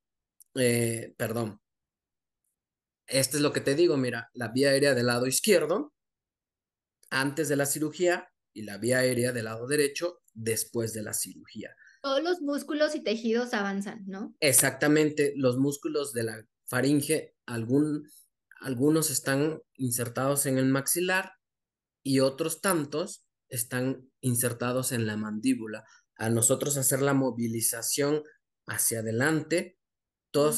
eh, 0.55 1.13
perdón, 1.17 1.61
este 3.05 3.37
es 3.37 3.43
lo 3.43 3.53
que 3.53 3.61
te 3.61 3.75
digo, 3.75 3.97
mira, 3.97 4.29
la 4.33 4.49
vía 4.49 4.69
aérea 4.69 4.95
del 4.95 5.07
lado 5.07 5.27
izquierdo, 5.27 5.93
antes 7.09 7.49
de 7.49 7.55
la 7.55 7.65
cirugía, 7.65 8.29
y 8.53 8.63
la 8.63 8.77
vía 8.77 8.99
aérea 8.99 9.31
del 9.31 9.45
lado 9.45 9.67
derecho, 9.67 10.21
después 10.33 10.93
de 10.93 11.03
la 11.03 11.13
cirugía. 11.13 11.75
Todos 12.01 12.23
los 12.23 12.41
músculos 12.41 12.95
y 12.95 13.03
tejidos 13.03 13.53
avanzan, 13.53 14.03
¿no? 14.07 14.35
Exactamente, 14.39 15.33
los 15.35 15.57
músculos 15.57 16.13
de 16.13 16.23
la 16.23 16.45
faringe, 16.65 17.35
algún 17.45 18.07
algunos 18.59 19.09
están 19.09 19.61
insertados 19.75 20.45
en 20.45 20.57
el 20.57 20.65
maxilar 20.65 21.33
y 22.03 22.19
otros 22.19 22.61
tantos 22.61 23.25
están 23.49 24.11
insertados 24.21 24.91
en 24.91 25.07
la 25.07 25.17
mandíbula. 25.17 25.85
A 26.15 26.29
nosotros 26.29 26.77
hacer 26.77 27.01
la 27.01 27.13
movilización 27.13 28.23
hacia 28.67 28.99
adelante, 28.99 29.77
todo, 30.31 30.53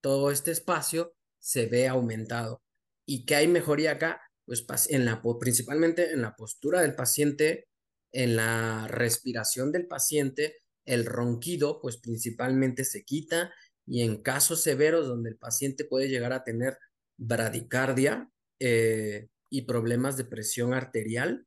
todo 0.00 0.30
este 0.30 0.50
espacio 0.50 1.14
se 1.38 1.66
ve 1.66 1.88
aumentado. 1.88 2.62
¿Y 3.06 3.24
que 3.24 3.36
hay 3.36 3.48
mejoría 3.48 3.92
acá? 3.92 4.20
Pues 4.44 4.66
en 4.90 5.04
la, 5.04 5.22
principalmente 5.40 6.12
en 6.12 6.22
la 6.22 6.34
postura 6.34 6.80
del 6.80 6.94
paciente, 6.94 7.68
en 8.12 8.36
la 8.36 8.88
respiración 8.88 9.72
del 9.72 9.86
paciente, 9.86 10.56
el 10.84 11.04
ronquido, 11.04 11.80
pues 11.80 11.98
principalmente 11.98 12.84
se 12.84 13.04
quita 13.04 13.52
y 13.86 14.02
en 14.02 14.22
casos 14.22 14.62
severos 14.62 15.06
donde 15.06 15.30
el 15.30 15.36
paciente 15.36 15.84
puede 15.84 16.08
llegar 16.08 16.32
a 16.32 16.42
tener 16.42 16.78
bradicardia 17.16 18.30
eh, 18.58 19.28
y 19.50 19.62
problemas 19.62 20.16
de 20.16 20.24
presión 20.24 20.74
arterial, 20.74 21.46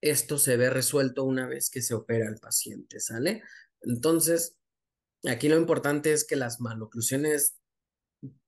esto 0.00 0.36
se 0.36 0.56
ve 0.56 0.68
resuelto 0.68 1.24
una 1.24 1.46
vez 1.46 1.70
que 1.70 1.80
se 1.80 1.94
opera 1.94 2.28
el 2.28 2.38
paciente, 2.38 2.98
¿sale? 3.00 3.42
Entonces, 3.82 4.56
aquí 5.24 5.48
lo 5.48 5.56
importante 5.56 6.12
es 6.12 6.24
que 6.24 6.36
las 6.36 6.60
maloclusiones 6.60 7.56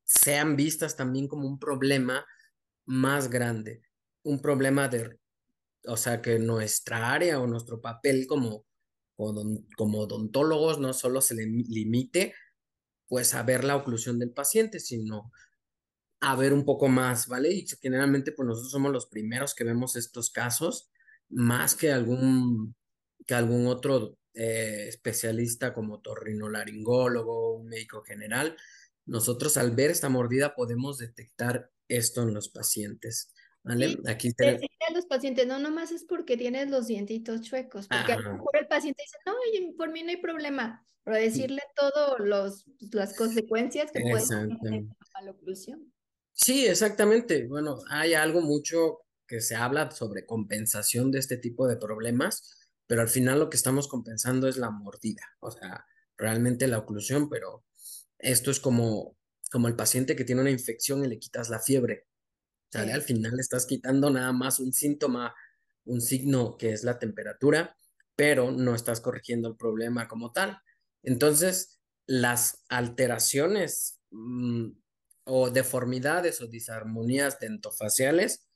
sean 0.04 0.56
vistas 0.56 0.96
también 0.96 1.28
como 1.28 1.46
un 1.48 1.58
problema 1.58 2.26
más 2.86 3.30
grande, 3.30 3.82
un 4.24 4.42
problema 4.42 4.88
de, 4.88 5.18
o 5.86 5.96
sea, 5.96 6.20
que 6.20 6.38
nuestra 6.38 7.12
área 7.12 7.40
o 7.40 7.46
nuestro 7.46 7.80
papel 7.80 8.26
como, 8.26 8.66
como 9.16 10.00
odontólogos 10.00 10.80
no 10.80 10.92
solo 10.92 11.20
se 11.20 11.34
le 11.34 11.46
limite 11.46 12.34
pues 13.06 13.34
a 13.34 13.42
ver 13.42 13.64
la 13.64 13.76
oclusión 13.76 14.18
del 14.18 14.32
paciente, 14.32 14.80
sino 14.80 15.30
a 16.30 16.36
ver 16.36 16.54
un 16.54 16.64
poco 16.64 16.88
más, 16.88 17.28
¿vale? 17.28 17.52
Y 17.52 17.66
generalmente 17.80 18.32
pues 18.32 18.46
nosotros 18.46 18.70
somos 18.70 18.92
los 18.92 19.06
primeros 19.06 19.54
que 19.54 19.64
vemos 19.64 19.94
estos 19.96 20.30
casos, 20.30 20.90
más 21.28 21.74
que 21.74 21.92
algún, 21.92 22.74
que 23.26 23.34
algún 23.34 23.66
otro 23.66 24.16
eh, 24.32 24.86
especialista 24.88 25.74
como 25.74 26.00
torrinolaringólogo, 26.00 27.56
un 27.56 27.66
médico 27.66 28.02
general. 28.02 28.56
Nosotros 29.06 29.56
al 29.58 29.72
ver 29.72 29.90
esta 29.90 30.08
mordida 30.08 30.54
podemos 30.54 30.98
detectar 30.98 31.70
esto 31.88 32.22
en 32.22 32.32
los 32.32 32.48
pacientes. 32.48 33.32
¿Vale? 33.62 33.98
Aquí 34.06 34.32
tenemos... 34.34 34.62
a 34.88 34.92
los 34.92 35.06
pacientes, 35.06 35.46
no, 35.46 35.58
nomás 35.58 35.90
es 35.90 36.04
porque 36.04 36.36
tienes 36.36 36.68
los 36.68 36.86
dientitos 36.86 37.40
chuecos, 37.40 37.88
porque 37.88 38.12
a 38.12 38.20
lo 38.20 38.34
mejor 38.34 38.56
el 38.60 38.66
paciente 38.66 39.02
dice, 39.02 39.16
no, 39.24 39.76
por 39.76 39.90
mí 39.90 40.02
no 40.02 40.10
hay 40.10 40.18
problema, 40.18 40.86
pero 41.02 41.16
decirle 41.16 41.62
todas 41.74 42.64
las 42.92 43.16
consecuencias 43.16 43.90
que 43.90 44.00
puede 44.00 44.22
tener 44.62 44.84
la 45.22 45.30
oclusión. 45.30 45.93
Sí, 46.34 46.66
exactamente. 46.66 47.46
Bueno, 47.46 47.78
hay 47.90 48.14
algo 48.14 48.40
mucho 48.40 49.00
que 49.26 49.40
se 49.40 49.54
habla 49.56 49.90
sobre 49.90 50.26
compensación 50.26 51.10
de 51.10 51.18
este 51.20 51.36
tipo 51.38 51.66
de 51.68 51.76
problemas, 51.76 52.58
pero 52.86 53.00
al 53.02 53.08
final 53.08 53.38
lo 53.38 53.48
que 53.50 53.56
estamos 53.56 53.88
compensando 53.88 54.48
es 54.48 54.56
la 54.56 54.70
mordida, 54.70 55.22
o 55.40 55.50
sea, 55.50 55.86
realmente 56.18 56.66
la 56.68 56.78
oclusión, 56.78 57.30
pero 57.30 57.64
esto 58.18 58.50
es 58.50 58.60
como, 58.60 59.16
como 59.50 59.68
el 59.68 59.76
paciente 59.76 60.16
que 60.16 60.24
tiene 60.24 60.42
una 60.42 60.50
infección 60.50 61.04
y 61.04 61.08
le 61.08 61.18
quitas 61.18 61.48
la 61.50 61.60
fiebre. 61.60 62.06
¿sale? 62.72 62.92
Al 62.92 63.02
final 63.02 63.38
estás 63.40 63.66
quitando 63.66 64.10
nada 64.10 64.32
más 64.32 64.60
un 64.60 64.72
síntoma, 64.72 65.34
un 65.84 66.00
signo 66.00 66.56
que 66.56 66.72
es 66.72 66.84
la 66.84 66.98
temperatura, 66.98 67.76
pero 68.16 68.50
no 68.52 68.74
estás 68.74 69.00
corrigiendo 69.00 69.48
el 69.48 69.56
problema 69.56 70.08
como 70.08 70.32
tal. 70.32 70.58
Entonces, 71.02 71.80
las 72.06 72.64
alteraciones 72.68 74.00
mm, 74.10 74.70
o 75.24 75.50
deformidades 75.50 76.40
o 76.40 76.46
disarmonías 76.46 77.38
dentofaciales 77.38 78.46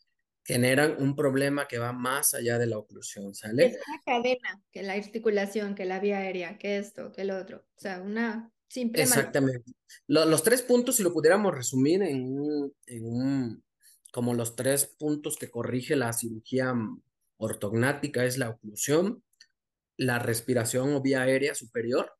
generan 0.49 0.97
un 0.99 1.15
problema 1.15 1.69
que 1.69 1.79
va 1.79 1.93
más 1.93 2.33
allá 2.33 2.59
de 2.59 2.67
la 2.67 2.79
oclusión, 2.79 3.35
¿sale? 3.35 3.67
Es 3.67 3.79
una 3.87 4.01
cadena, 4.03 4.63
que 4.73 4.83
la 4.83 4.95
articulación, 4.95 5.75
que 5.75 5.85
la 5.85 6.01
vía 6.01 6.19
aérea, 6.19 6.57
que 6.57 6.79
esto, 6.79 7.13
que 7.13 7.21
el 7.21 7.33
otro. 7.33 7.67
O 7.77 7.81
sea, 7.81 8.01
una 8.01 8.51
simple... 8.67 9.03
Exactamente. 9.03 9.73
los 10.07 10.43
tres 10.43 10.63
puntos, 10.63 10.97
si 10.97 11.03
lo 11.03 11.13
pudiéramos 11.13 11.55
resumir 11.55 12.03
en 12.03 12.39
un, 12.39 12.75
en 12.87 13.05
un, 13.05 13.65
como 14.11 14.33
los 14.33 14.57
tres 14.57 14.87
puntos 14.87 15.37
que 15.37 15.51
corrige 15.51 15.97
la 15.97 16.15
cirugía 16.15 16.75
ortognática, 17.37 18.25
es 18.25 18.39
la 18.39 18.49
oclusión, 18.49 19.23
la 19.99 20.19
respiración 20.19 20.95
o 20.95 21.03
vía 21.03 21.23
aérea 21.23 21.55
superior, 21.55 22.15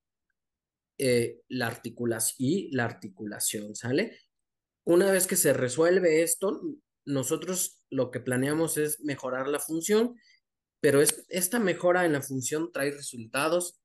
eh, 0.99 1.41
la 1.49 1.69
articulación 1.69 2.37
y 2.39 2.71
la 2.73 2.85
articulación, 2.85 3.75
¿sale? 3.75 4.19
Una 4.89 5.13
vez 5.13 5.27
que 5.27 5.37
se 5.37 5.53
resuelve 5.53 6.23
esto, 6.23 6.63
nosotros 7.05 7.83
lo 7.91 8.11
que 8.11 8.21
planeamos 8.21 8.79
es 8.79 9.01
mejorar 9.01 9.47
la 9.47 9.59
función, 9.59 10.15
pero 10.81 11.03
es, 11.03 11.27
esta 11.29 11.59
mejora 11.59 12.07
en 12.07 12.15
la 12.15 12.23
función 12.23 12.73
trae 12.73 12.91
resultados 12.91 13.83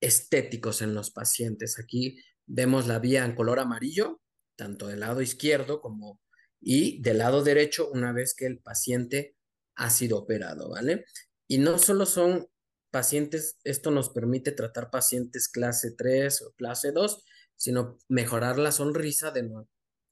estéticos 0.00 0.82
en 0.82 0.92
los 0.92 1.12
pacientes. 1.12 1.78
Aquí 1.78 2.18
vemos 2.46 2.88
la 2.88 2.98
vía 2.98 3.24
en 3.24 3.36
color 3.36 3.60
amarillo, 3.60 4.20
tanto 4.56 4.88
del 4.88 4.98
lado 4.98 5.22
izquierdo 5.22 5.80
como 5.80 6.20
y 6.60 7.00
del 7.00 7.18
lado 7.18 7.44
derecho 7.44 7.88
una 7.88 8.12
vez 8.12 8.34
que 8.34 8.46
el 8.46 8.58
paciente 8.58 9.36
ha 9.76 9.88
sido 9.88 10.18
operado, 10.18 10.68
¿vale? 10.70 11.04
Y 11.46 11.58
no 11.58 11.78
solo 11.78 12.06
son 12.06 12.48
pacientes, 12.90 13.60
esto 13.62 13.92
nos 13.92 14.10
permite 14.10 14.50
tratar 14.50 14.90
pacientes 14.90 15.48
clase 15.48 15.92
3 15.92 16.42
o 16.42 16.52
clase 16.54 16.90
2, 16.90 17.22
sino 17.54 17.98
mejorar 18.08 18.58
la 18.58 18.72
sonrisa, 18.72 19.30
de 19.30 19.44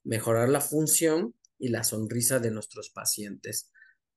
mejorar 0.03 0.49
la 0.49 0.61
función 0.61 1.35
y 1.57 1.69
la 1.69 1.83
sonrisa 1.83 2.39
de 2.39 2.51
nuestros 2.51 2.89
pacientes. 2.89 3.71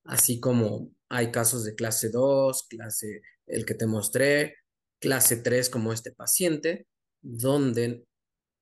Así 0.05 0.41
como 0.41 0.93
hay 1.09 1.31
casos 1.31 1.65
de 1.65 1.75
clase 1.75 2.11
2, 2.11 2.67
clase, 2.69 3.23
el 3.47 3.67
que 3.67 3.75
te 3.75 3.87
mostré, 3.87 4.57
clase 5.01 5.37
3 5.37 5.69
como 5.71 5.93
este 5.93 6.13
paciente, 6.13 6.87
donde 7.21 8.07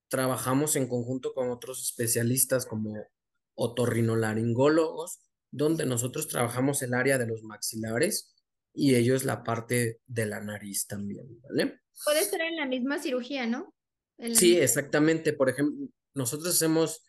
trabajamos 0.09 0.77
en 0.77 0.89
conjunto 0.89 1.33
con 1.35 1.51
otros 1.51 1.83
especialistas 1.83 2.67
como 2.67 3.07
otorrinolaringólogos, 3.55 5.21
donde 5.51 5.87
nosotros 5.87 6.29
trabajamos 6.29 6.83
el 6.83 6.95
área 6.95 7.19
de 7.19 7.27
los 7.27 7.43
maxilares 7.43 8.35
y 8.75 8.95
ellos 8.95 9.25
la 9.25 9.43
parte 9.43 10.01
de 10.07 10.27
la 10.27 10.41
nariz 10.41 10.87
también, 10.87 11.41
¿vale? 11.43 11.81
Puede 12.05 12.25
ser 12.25 12.41
en 12.43 12.57
la 12.57 12.67
misma 12.67 12.99
cirugía, 12.99 13.47
¿no? 13.47 13.75
Sí, 14.35 14.59
exactamente. 14.59 15.33
Por 15.33 15.49
ejemplo, 15.49 15.89
nosotros 16.15 16.55
hacemos 16.55 17.03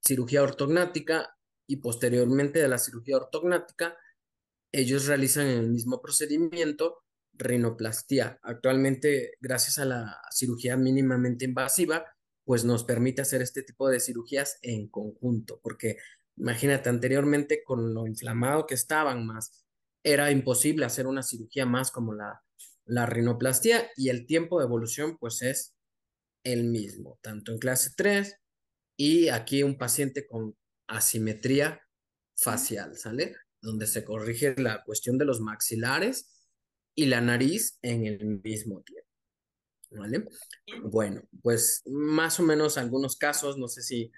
cirugía 0.00 0.42
ortognática 0.42 1.36
y 1.66 1.76
posteriormente 1.76 2.58
de 2.60 2.68
la 2.68 2.78
cirugía 2.78 3.16
ortognática, 3.16 3.96
ellos 4.72 5.06
realizan 5.06 5.46
el 5.46 5.70
mismo 5.70 6.00
procedimiento, 6.00 7.04
rinoplastia. 7.32 8.38
Actualmente, 8.42 9.32
gracias 9.40 9.78
a 9.78 9.84
la 9.84 10.20
cirugía 10.30 10.76
mínimamente 10.76 11.44
invasiva, 11.44 12.04
pues 12.44 12.64
nos 12.64 12.84
permite 12.84 13.22
hacer 13.22 13.42
este 13.42 13.62
tipo 13.62 13.88
de 13.88 14.00
cirugías 14.00 14.58
en 14.62 14.88
conjunto, 14.88 15.60
porque 15.62 15.96
imagínate, 16.36 16.88
anteriormente 16.88 17.62
con 17.64 17.94
lo 17.94 18.06
inflamado 18.06 18.66
que 18.66 18.74
estaban 18.74 19.26
más, 19.26 19.64
era 20.02 20.30
imposible 20.30 20.86
hacer 20.86 21.06
una 21.06 21.22
cirugía 21.22 21.66
más 21.66 21.90
como 21.90 22.14
la, 22.14 22.42
la 22.86 23.06
rinoplastia 23.06 23.90
y 23.96 24.08
el 24.08 24.26
tiempo 24.26 24.58
de 24.58 24.64
evolución 24.66 25.18
pues 25.18 25.42
es 25.42 25.76
el 26.42 26.64
mismo, 26.64 27.18
tanto 27.22 27.52
en 27.52 27.58
clase 27.58 27.90
3 27.96 28.34
y 29.00 29.30
aquí 29.30 29.62
un 29.62 29.78
paciente 29.78 30.26
con 30.26 30.54
asimetría 30.86 31.80
facial, 32.36 32.98
¿sale? 32.98 33.34
Donde 33.62 33.86
se 33.86 34.04
corrige 34.04 34.54
la 34.58 34.84
cuestión 34.84 35.16
de 35.16 35.24
los 35.24 35.40
maxilares 35.40 36.46
y 36.94 37.06
la 37.06 37.22
nariz 37.22 37.78
en 37.80 38.04
el 38.04 38.42
mismo 38.44 38.82
tiempo. 38.82 39.08
¿Vale? 39.92 40.26
Bueno, 40.82 41.22
pues 41.42 41.80
más 41.86 42.40
o 42.40 42.42
menos 42.42 42.76
algunos 42.76 43.16
casos, 43.16 43.56
no 43.56 43.68
sé 43.68 43.80
si 43.80 44.12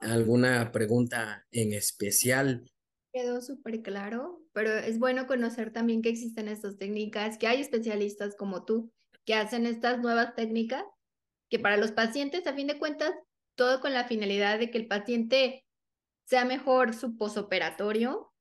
alguna 0.00 0.72
pregunta 0.72 1.46
en 1.52 1.72
especial. 1.72 2.68
Quedó 3.12 3.40
súper 3.40 3.80
claro, 3.82 4.42
pero 4.52 4.72
es 4.72 4.98
bueno 4.98 5.28
conocer 5.28 5.72
también 5.72 6.02
que 6.02 6.08
existen 6.08 6.48
estas 6.48 6.78
técnicas, 6.78 7.38
que 7.38 7.46
hay 7.46 7.60
especialistas 7.60 8.34
como 8.34 8.64
tú 8.64 8.92
que 9.24 9.34
hacen 9.34 9.66
estas 9.66 10.00
nuevas 10.00 10.34
técnicas, 10.34 10.82
que 11.48 11.60
para 11.60 11.76
los 11.76 11.92
pacientes, 11.92 12.44
a 12.48 12.54
fin 12.54 12.66
de 12.66 12.80
cuentas, 12.80 13.12
todo 13.56 13.80
con 13.80 13.92
la 13.92 14.04
finalidad 14.04 14.58
de 14.58 14.70
que 14.70 14.78
el 14.78 14.86
paciente 14.86 15.64
sea 16.24 16.44
mejor 16.44 16.94
su 16.94 17.16
posoperatorio 17.16 18.32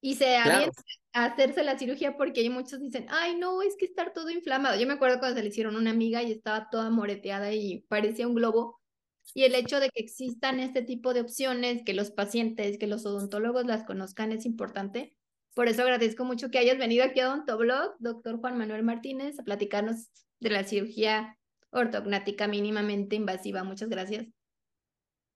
y 0.00 0.16
se 0.16 0.36
a 0.36 0.68
hacerse 1.12 1.62
la 1.62 1.78
cirugía 1.78 2.16
porque 2.16 2.40
hay 2.40 2.50
muchos 2.50 2.80
dicen, 2.80 3.06
ay, 3.08 3.36
no, 3.36 3.62
es 3.62 3.76
que 3.76 3.84
estar 3.84 4.12
todo 4.12 4.30
inflamado. 4.30 4.78
Yo 4.78 4.86
me 4.86 4.94
acuerdo 4.94 5.20
cuando 5.20 5.36
se 5.36 5.42
le 5.42 5.50
hicieron 5.50 5.76
una 5.76 5.90
amiga 5.90 6.22
y 6.22 6.32
estaba 6.32 6.68
toda 6.70 6.90
moreteada 6.90 7.52
y 7.52 7.84
parecía 7.88 8.26
un 8.26 8.34
globo. 8.34 8.80
Y 9.34 9.44
el 9.44 9.54
hecho 9.54 9.78
de 9.78 9.90
que 9.90 10.02
existan 10.02 10.58
este 10.58 10.82
tipo 10.82 11.14
de 11.14 11.20
opciones, 11.20 11.82
que 11.84 11.94
los 11.94 12.10
pacientes, 12.10 12.78
que 12.78 12.88
los 12.88 13.06
odontólogos 13.06 13.66
las 13.66 13.84
conozcan 13.84 14.32
es 14.32 14.44
importante. 14.44 15.14
Por 15.54 15.68
eso 15.68 15.82
agradezco 15.82 16.24
mucho 16.24 16.50
que 16.50 16.58
hayas 16.58 16.78
venido 16.78 17.04
aquí 17.04 17.20
a 17.20 17.28
Odontoblog, 17.28 17.94
doctor 18.00 18.40
Juan 18.40 18.58
Manuel 18.58 18.82
Martínez, 18.82 19.38
a 19.38 19.44
platicarnos 19.44 20.10
de 20.40 20.50
la 20.50 20.64
cirugía 20.64 21.38
ortognática 21.72 22.46
mínimamente 22.46 23.16
invasiva. 23.16 23.64
Muchas 23.64 23.88
gracias. 23.88 24.26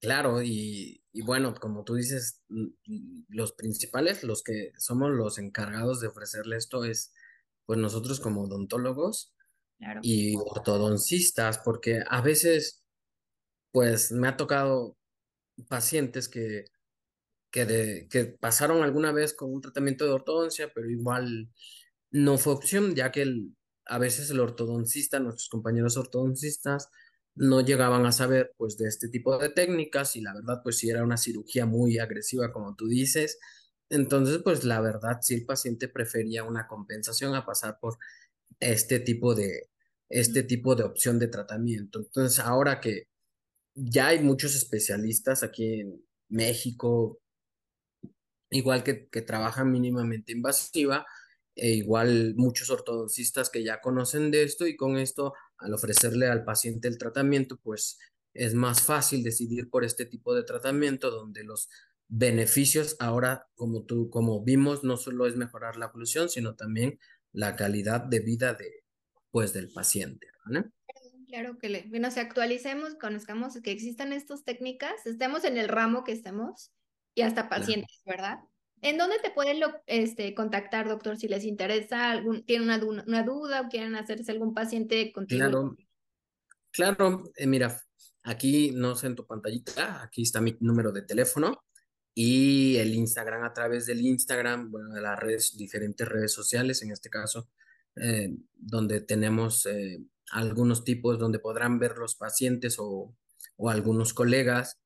Claro, 0.01 0.43
y, 0.43 1.03
bueno, 1.25 1.55
como 1.55 1.83
tú 1.83 1.95
dices, 1.95 2.43
los 3.29 3.53
principales, 3.53 4.23
los 4.23 4.43
que 4.43 4.73
somos 4.79 5.11
los 5.11 5.39
encargados 5.39 6.01
de 6.01 6.09
ofrecerle 6.09 6.57
esto 6.57 6.85
es, 6.85 7.13
pues 7.65 7.79
nosotros 7.79 8.21
como 8.21 8.43
odontólogos 8.43 9.35
y 10.03 10.37
ortodoncistas, 10.37 11.59
porque 11.59 12.03
a 12.09 12.21
veces, 12.21 12.85
pues 13.73 14.13
me 14.13 14.29
ha 14.29 14.37
tocado 14.37 14.97
pacientes 15.69 16.29
que, 16.29 16.67
que, 17.51 17.65
de, 17.65 18.09
que 18.09 18.27
pasaron 18.27 18.83
alguna 18.83 19.13
vez 19.13 19.35
con 19.35 19.53
un 19.53 19.63
tratamiento 19.63 20.05
de 20.05 20.13
ortodoncia, 20.13 20.71
pero 20.75 20.91
igual 20.91 21.51
no 22.11 22.39
fue 22.39 22.53
opción, 22.53 22.95
ya 22.95 23.11
que 23.11 23.23
a 23.87 23.99
veces 23.99 24.31
el 24.31 24.41
ortodoncista, 24.41 25.21
nuestros 25.21 25.49
compañeros 25.49 25.97
ortodoncistas, 25.97 26.91
no 27.37 27.61
llegaban 27.61 28.07
a 28.07 28.13
saber 28.13 28.55
pues 28.57 28.77
de 28.79 28.89
este 28.89 29.09
tipo 29.09 29.37
de 29.39 29.51
técnicas 29.51 30.17
y 30.17 30.23
la 30.23 30.35
verdad 30.35 30.61
pues 30.63 30.79
si 30.79 30.89
era 30.91 31.05
una 31.05 31.19
cirugía 31.19 31.67
muy 31.67 31.99
agresiva 31.99 32.53
como 32.53 32.75
tú 32.75 32.89
dices, 32.89 33.39
entonces 33.91 34.41
pues 34.43 34.65
la 34.65 34.81
verdad 34.81 35.19
si 35.21 35.35
el 35.35 35.45
paciente 35.45 35.89
prefería 35.89 36.45
una 36.45 36.67
compensación 36.67 37.35
a 37.35 37.45
pasar 37.47 37.79
por 37.81 37.99
este 38.61 39.01
tipo 39.01 39.35
de 39.35 39.69
este 40.09 40.43
tipo 40.45 40.75
de 40.77 40.85
opción 40.85 41.19
de 41.19 41.29
tratamiento. 41.29 41.99
Entonces 42.01 42.39
ahora 42.41 42.81
que 42.81 43.09
ya 43.75 44.09
hay 44.09 44.21
muchos 44.21 44.55
especialistas 44.57 45.43
aquí 45.43 45.81
en 45.81 46.05
México, 46.29 47.21
igual 48.51 48.83
que, 48.85 49.09
que 49.09 49.23
trabajan 49.23 49.71
mínimamente 49.71 50.33
invasiva, 50.33 51.07
e 51.57 51.71
igual 51.71 52.35
muchos 52.37 52.71
ortodoncistas 52.71 53.51
que 53.51 53.65
ya 53.65 53.81
conocen 53.81 54.31
de 54.31 54.45
esto 54.45 54.67
y 54.67 54.77
con 54.77 54.99
esto, 54.99 55.33
al 55.59 55.75
ofrecerle 55.75 56.29
al 56.29 56.45
paciente 56.45 56.87
el 56.87 56.99
tratamiento, 56.99 57.59
pues 57.63 57.99
es 58.35 58.55
más 58.55 58.83
fácil 58.83 59.25
decidir 59.25 59.71
por 59.71 59.83
este 59.83 60.05
tipo 60.05 60.35
de 60.35 60.45
tratamiento 60.45 61.11
donde 61.11 61.43
los 61.43 61.69
beneficios 62.09 62.97
ahora, 63.01 63.49
como 63.55 63.85
tú, 63.85 64.11
como 64.11 64.45
vimos, 64.45 64.85
no 64.85 64.97
solo 64.97 65.27
es 65.27 65.37
mejorar 65.37 65.77
la 65.77 65.87
oclusión, 65.87 66.29
sino 66.29 66.55
también 66.55 67.01
la 67.33 67.57
calidad 67.57 68.03
de 68.03 68.21
vida 68.21 68.55
de, 68.55 68.85
pues, 69.31 69.53
del 69.53 69.73
paciente. 69.73 70.29
Claro 71.27 71.59
que 71.59 71.69
le, 71.69 71.87
bueno, 71.89 72.11
se 72.11 72.21
actualicemos, 72.21 72.95
conozcamos 72.95 73.61
que 73.61 73.73
existan 73.73 74.13
estas 74.13 74.45
técnicas, 74.45 75.07
estemos 75.07 75.45
en 75.45 75.57
el 75.57 75.69
ramo 75.69 76.05
que 76.05 76.13
estemos 76.13 76.71
y 77.15 77.23
hasta 77.23 77.49
pacientes, 77.49 78.01
¿verdad? 78.05 78.39
¿En 78.83 78.99
dónde 78.99 79.17
te 79.23 79.31
pueden 79.31 79.61
este, 79.87 80.35
contactar, 80.35 80.89
doctor, 80.89 81.17
si 81.17 81.29
les 81.29 81.45
interesa, 81.45 82.11
algún, 82.11 82.45
tienen 82.45 82.69
una, 82.85 83.23
duda 83.23 83.63
o 83.63 83.69
quieren 83.69 83.97
hacerse 83.97 84.33
algún 84.33 84.55
paciente 84.55 85.13
contigo? 85.13 85.41
Claro, 85.41 85.77
claro, 86.71 87.25
eh, 87.37 87.47
mira, 87.47 87.81
aquí 88.23 88.73
no 88.73 88.95
sé 88.95 89.09
en 89.09 89.17
tu 89.17 89.27
pantallita, 89.27 90.03
aquí 90.03 90.23
está 90.23 90.41
mi 90.41 90.57
número 90.61 90.93
de 90.93 91.03
teléfono 91.03 91.65
y 92.15 92.77
el 92.77 92.95
Instagram 92.95 93.45
a 93.45 93.53
través 93.53 93.87
del 93.87 94.01
Instagram, 94.03 94.71
bueno, 94.71 94.95
de 94.95 95.01
las 95.01 95.19
redes, 95.19 95.57
diferentes 95.57 96.07
redes 96.07 96.33
sociales, 96.33 96.83
en 96.83 96.91
este 96.91 97.09
caso, 97.09 97.49
eh, 97.97 98.31
donde 98.55 99.01
tenemos 99.01 99.65
eh, 99.67 100.03
algunos 100.33 100.85
tipos 100.85 101.19
donde 101.19 101.39
podrán 101.39 101.79
ver 101.79 101.97
los 101.97 102.15
pacientes 102.15 102.77
o, 102.79 103.17
o 103.57 103.71
algunos 103.71 104.13
colegas, 104.13 104.79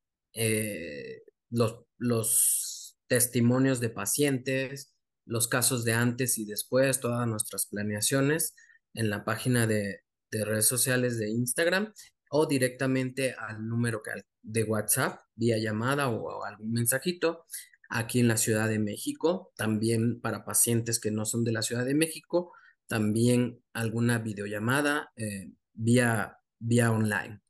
los, 1.50 1.80
los 1.98 2.69
testimonios 3.10 3.80
de 3.80 3.90
pacientes, 3.90 4.94
los 5.26 5.48
casos 5.48 5.84
de 5.84 5.92
antes 5.94 6.38
y 6.38 6.44
después, 6.44 7.00
todas 7.00 7.26
nuestras 7.26 7.66
planeaciones 7.66 8.54
en 8.94 9.10
la 9.10 9.24
página 9.24 9.66
de, 9.66 10.02
redes 10.30 10.68
sociales 10.68 11.18
de 11.18 11.28
Instagram 11.28 11.92
o 12.30 12.46
directamente 12.46 13.34
al 13.36 13.66
número 13.66 14.00
de 14.42 14.62
WhatsApp, 14.62 15.18
vía 15.34 15.58
llamada 15.58 16.08
o, 16.08 16.44
algún 16.44 16.70
mensajito 16.70 17.46
aquí 17.88 18.20
en 18.20 18.28
la 18.28 18.36
Ciudad 18.36 18.68
de 18.68 18.78
México, 18.78 19.52
también 19.56 20.20
para 20.20 20.44
pacientes 20.44 21.00
que 21.00 21.10
no 21.10 21.24
son 21.24 21.42
de 21.42 21.50
la 21.50 21.62
Ciudad 21.62 21.84
de 21.84 21.96
México, 21.96 22.52
también 22.86 23.60
alguna 23.72 24.18
videollamada 24.18 25.10
eh, 25.16 25.50
vía, 25.72 26.38
vía 26.60 26.92
online. 26.92 27.40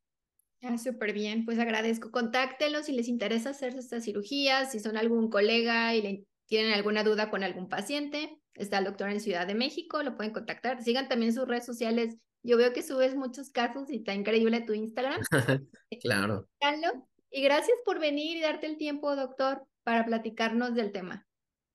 Ah, 0.62 0.76
súper 0.76 1.12
bien, 1.12 1.44
pues 1.44 1.58
agradezco. 1.58 2.10
Contáctelos 2.10 2.86
si 2.86 2.92
les 2.92 3.08
interesa 3.08 3.50
hacer 3.50 3.74
esta 3.76 4.00
cirugía, 4.00 4.66
si 4.66 4.78
son 4.78 4.96
algún 4.96 5.30
colega 5.30 5.94
y 5.94 6.26
tienen 6.46 6.74
alguna 6.74 7.02
duda 7.02 7.30
con 7.30 7.42
algún 7.42 7.68
paciente. 7.68 8.38
Está 8.54 8.78
el 8.78 8.84
doctor 8.84 9.08
en 9.08 9.20
Ciudad 9.20 9.46
de 9.46 9.54
México, 9.54 10.02
lo 10.02 10.16
pueden 10.16 10.32
contactar. 10.32 10.82
Sigan 10.82 11.08
también 11.08 11.32
sus 11.32 11.48
redes 11.48 11.64
sociales. 11.64 12.16
Yo 12.42 12.56
veo 12.56 12.72
que 12.72 12.82
subes 12.82 13.14
muchos 13.14 13.50
casos 13.50 13.90
y 13.90 13.96
está 13.96 14.12
increíble 14.12 14.60
tu 14.60 14.74
Instagram. 14.74 15.20
claro. 16.02 16.48
Y 17.30 17.42
gracias 17.42 17.78
por 17.84 18.00
venir 18.00 18.36
y 18.36 18.40
darte 18.40 18.66
el 18.66 18.76
tiempo, 18.76 19.14
doctor, 19.16 19.64
para 19.82 20.04
platicarnos 20.04 20.74
del 20.74 20.92
tema. 20.92 21.26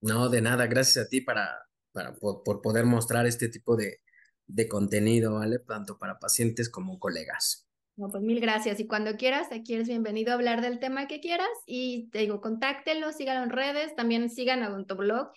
No, 0.01 0.29
de 0.29 0.41
nada, 0.41 0.67
gracias 0.67 1.05
a 1.05 1.09
ti 1.09 1.21
para, 1.21 1.65
para 1.91 2.13
por, 2.13 2.43
por 2.43 2.61
poder 2.61 2.85
mostrar 2.85 3.25
este 3.25 3.49
tipo 3.49 3.75
de, 3.75 4.01
de 4.45 4.67
contenido, 4.67 5.35
¿vale? 5.35 5.59
Tanto 5.59 5.97
para 5.97 6.19
pacientes 6.19 6.69
como 6.69 6.99
colegas. 6.99 7.64
No, 7.97 8.09
pues 8.09 8.23
mil 8.23 8.41
gracias. 8.41 8.79
Y 8.79 8.87
cuando 8.87 9.15
quieras, 9.15 9.47
aquí 9.51 9.73
eres 9.73 9.87
bienvenido 9.87 10.31
a 10.31 10.35
hablar 10.35 10.61
del 10.61 10.79
tema 10.79 11.07
que 11.07 11.21
quieras. 11.21 11.47
Y 11.65 12.09
te 12.09 12.19
digo, 12.19 12.41
contáctenlo, 12.41 13.11
síganlo 13.13 13.43
en 13.43 13.49
redes, 13.51 13.95
también 13.95 14.29
sigan 14.29 14.63
a 14.63 14.69
Blog. 14.69 15.31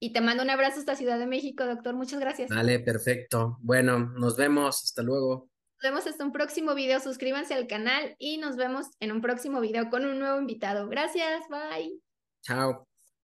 Y 0.00 0.12
te 0.12 0.20
mando 0.20 0.42
un 0.42 0.50
abrazo 0.50 0.80
hasta 0.80 0.96
Ciudad 0.96 1.18
de 1.18 1.26
México, 1.26 1.66
doctor. 1.66 1.94
Muchas 1.94 2.18
gracias. 2.18 2.48
Vale, 2.48 2.80
perfecto. 2.80 3.58
Bueno, 3.60 3.98
nos 3.98 4.36
vemos. 4.36 4.82
Hasta 4.82 5.02
luego. 5.02 5.50
Nos 5.76 5.82
vemos 5.82 6.06
hasta 6.06 6.24
un 6.24 6.32
próximo 6.32 6.74
video. 6.74 7.00
Suscríbanse 7.00 7.54
al 7.54 7.66
canal 7.66 8.16
y 8.18 8.38
nos 8.38 8.56
vemos 8.56 8.86
en 8.98 9.12
un 9.12 9.20
próximo 9.20 9.60
video 9.60 9.90
con 9.90 10.06
un 10.06 10.18
nuevo 10.18 10.40
invitado. 10.40 10.88
Gracias. 10.88 11.42
Bye. 11.50 12.00
Chao. 12.42 12.89